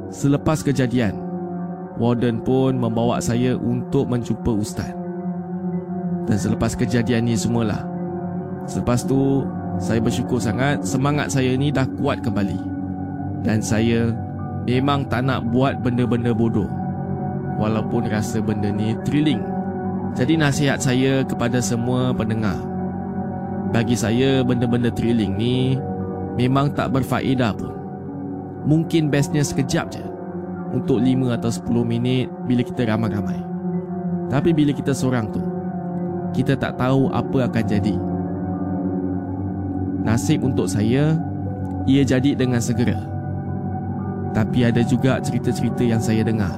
Selepas 0.08 0.64
kejadian, 0.64 1.14
warden 2.00 2.40
pun 2.40 2.76
membawa 2.76 3.20
saya 3.20 3.54
untuk 3.56 4.08
menjumpa 4.08 4.52
ustaz. 4.56 4.90
Dan 6.28 6.36
selepas 6.36 6.76
kejadian 6.76 7.28
ni 7.28 7.36
semualah. 7.36 7.84
Selepas 8.68 9.04
tu, 9.04 9.44
saya 9.80 10.00
bersyukur 10.00 10.36
sangat 10.36 10.84
semangat 10.84 11.32
saya 11.32 11.56
ni 11.56 11.72
dah 11.72 11.88
kuat 11.96 12.20
kembali. 12.20 12.60
Dan 13.44 13.64
saya 13.64 14.12
memang 14.68 15.08
tak 15.08 15.24
nak 15.24 15.48
buat 15.48 15.80
benda-benda 15.80 16.36
bodoh 16.36 16.68
walaupun 17.56 18.06
rasa 18.08 18.44
benda 18.44 18.68
ni 18.68 18.92
thrilling. 19.08 19.40
Jadi 20.12 20.36
nasihat 20.36 20.80
saya 20.80 21.24
kepada 21.24 21.60
semua 21.60 22.12
pendengar. 22.12 22.56
Bagi 23.68 23.96
saya 23.98 24.40
benda-benda 24.40 24.88
thrilling 24.88 25.36
ni 25.36 25.76
memang 26.40 26.72
tak 26.72 26.88
berfaedah 26.94 27.52
pun. 27.52 27.72
Mungkin 28.64 29.12
bestnya 29.12 29.44
sekejap 29.44 29.86
je. 29.92 30.04
Untuk 30.72 31.00
5 31.00 31.32
atau 31.32 31.50
10 31.52 31.84
minit 31.84 32.28
bila 32.44 32.60
kita 32.64 32.84
ramai-ramai. 32.84 33.40
Tapi 34.28 34.52
bila 34.52 34.76
kita 34.76 34.92
seorang 34.92 35.32
tu, 35.32 35.40
kita 36.36 36.56
tak 36.56 36.76
tahu 36.76 37.08
apa 37.08 37.48
akan 37.48 37.64
jadi. 37.64 37.96
Nasib 40.04 40.44
untuk 40.44 40.68
saya, 40.68 41.16
ia 41.88 42.02
jadi 42.04 42.36
dengan 42.36 42.60
segera. 42.60 43.00
Tapi 44.36 44.68
ada 44.68 44.84
juga 44.84 45.16
cerita-cerita 45.24 45.84
yang 45.84 46.00
saya 46.04 46.20
dengar. 46.20 46.52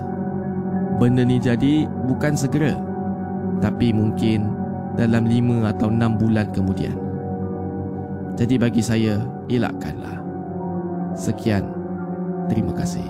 Benda 0.99 1.23
ni 1.23 1.39
jadi 1.39 1.87
bukan 1.87 2.35
segera. 2.35 2.75
Tapi 3.63 3.95
mungkin 3.95 4.60
dalam 4.95 5.27
lima 5.27 5.71
atau 5.71 5.93
enam 5.93 6.17
bulan 6.19 6.49
kemudian. 6.51 6.97
Jadi 8.35 8.57
bagi 8.57 8.81
saya, 8.81 9.21
elakkanlah. 9.53 10.19
Sekian. 11.13 11.67
Terima 12.49 12.73
kasih. 12.73 13.05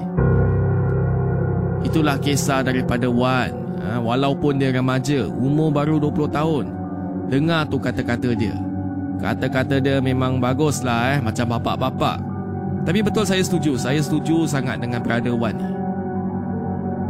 Itulah 1.86 2.20
kisah 2.20 2.66
daripada 2.66 3.08
Wan. 3.08 3.54
Ha, 3.80 3.96
walaupun 3.96 4.60
dia 4.60 4.74
remaja, 4.74 5.24
umur 5.30 5.72
baru 5.72 5.96
20 5.96 6.28
tahun. 6.28 6.64
Dengar 7.30 7.64
tu 7.70 7.80
kata-kata 7.80 8.36
dia. 8.36 8.58
Kata-kata 9.22 9.80
dia 9.80 10.02
memang 10.02 10.42
baguslah 10.42 11.16
eh, 11.16 11.18
macam 11.22 11.56
bapak-bapak. 11.56 12.30
Tapi 12.84 13.04
betul 13.04 13.28
saya 13.28 13.44
setuju 13.44 13.76
Saya 13.76 14.00
setuju 14.00 14.48
sangat 14.48 14.80
dengan 14.80 15.04
Brother 15.04 15.36
Wan 15.36 15.52
ni 15.52 15.68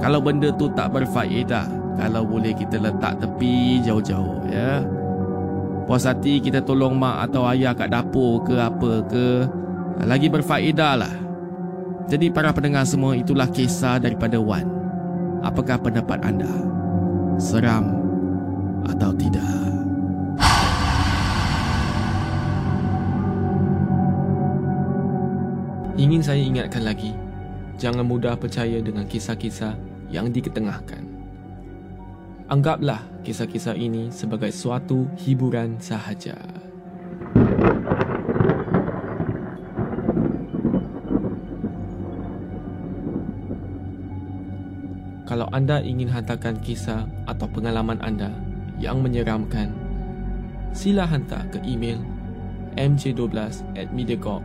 Kalau 0.03 0.19
benda 0.19 0.51
tu 0.59 0.67
tak 0.75 0.91
berfaedah 0.91 1.80
Kalau 1.99 2.23
boleh 2.27 2.55
kita 2.55 2.79
letak 2.79 3.19
tepi 3.19 3.83
jauh-jauh 3.83 4.47
ya 4.49 4.85
Puas 5.85 6.07
hati 6.07 6.39
kita 6.39 6.63
tolong 6.63 6.95
mak 6.95 7.31
atau 7.31 7.49
ayah 7.51 7.75
kat 7.75 7.91
dapur 7.91 8.47
ke 8.47 8.55
apa 8.55 8.93
ke 9.11 9.27
Lagi 10.07 10.31
berfaedah 10.31 10.95
lah 10.97 11.15
Jadi 12.07 12.31
para 12.31 12.55
pendengar 12.55 12.87
semua 12.87 13.19
itulah 13.19 13.51
kisah 13.51 13.99
daripada 13.99 14.39
Wan 14.39 14.65
Apakah 15.41 15.81
pendapat 15.81 16.21
anda? 16.21 16.53
Seram 17.41 17.97
atau 18.85 19.13
tidak? 19.17 19.61
Ingin 26.01 26.25
saya 26.25 26.41
ingatkan 26.41 26.81
lagi, 26.81 27.13
jangan 27.77 28.09
mudah 28.09 28.33
percaya 28.33 28.81
dengan 28.81 29.05
kisah-kisah 29.05 29.77
yang 30.09 30.33
diketengahkan. 30.33 31.10
Anggaplah 32.51 32.99
kisah-kisah 33.23 33.79
ini 33.79 34.11
sebagai 34.11 34.51
suatu 34.51 35.07
hiburan 35.23 35.79
sahaja. 35.79 36.35
Kalau 45.31 45.47
anda 45.55 45.79
ingin 45.79 46.11
hantarkan 46.11 46.59
kisah 46.59 47.07
atau 47.31 47.47
pengalaman 47.47 48.03
anda 48.03 48.35
yang 48.83 48.99
menyeramkan, 48.99 49.71
sila 50.75 51.07
hantar 51.07 51.47
ke 51.55 51.63
email 51.63 52.03
mj12 52.75 53.63
at 53.79 53.95
mediacorp 53.95 54.43